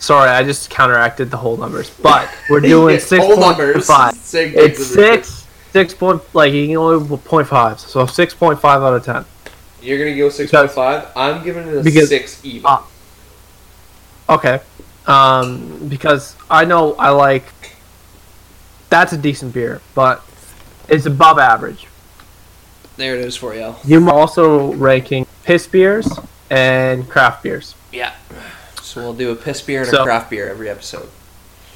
[0.00, 4.14] Sorry, I just counteracted the whole numbers, but we're doing six point five.
[4.34, 8.94] It's six, six point like you can only point five, so six point five out
[8.94, 9.24] of ten.
[9.80, 11.08] You're gonna go six point five.
[11.14, 12.62] I'm giving it a Because- six even.
[12.64, 12.86] Ah.
[14.28, 14.60] Okay,
[15.06, 17.44] um, because I know I like.
[18.88, 20.24] That's a decent beer, but
[20.88, 21.86] it's above average.
[22.96, 23.74] there it is for you.
[23.84, 26.08] You're also ranking piss beers
[26.54, 27.74] and craft beers.
[27.92, 28.14] Yeah.
[28.82, 31.08] So we'll do a piss beer and a craft beer every episode.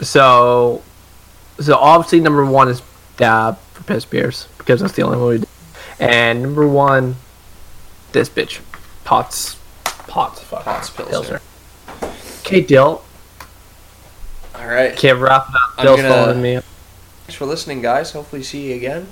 [0.00, 0.82] So,
[1.58, 2.82] so obviously number one is
[3.16, 5.46] Dab for piss beers because that's the only one we do.
[5.98, 7.16] And number one,
[8.12, 8.60] this bitch,
[9.04, 11.40] Potts, Potts, fuck, Potts Pilsner.
[12.40, 13.02] Okay, Dill,
[14.54, 14.96] All right.
[14.96, 15.82] can't wrap it up.
[15.84, 16.60] Dill's gonna- following me.
[17.26, 18.12] Thanks for listening, guys.
[18.12, 19.08] Hopefully, see you again.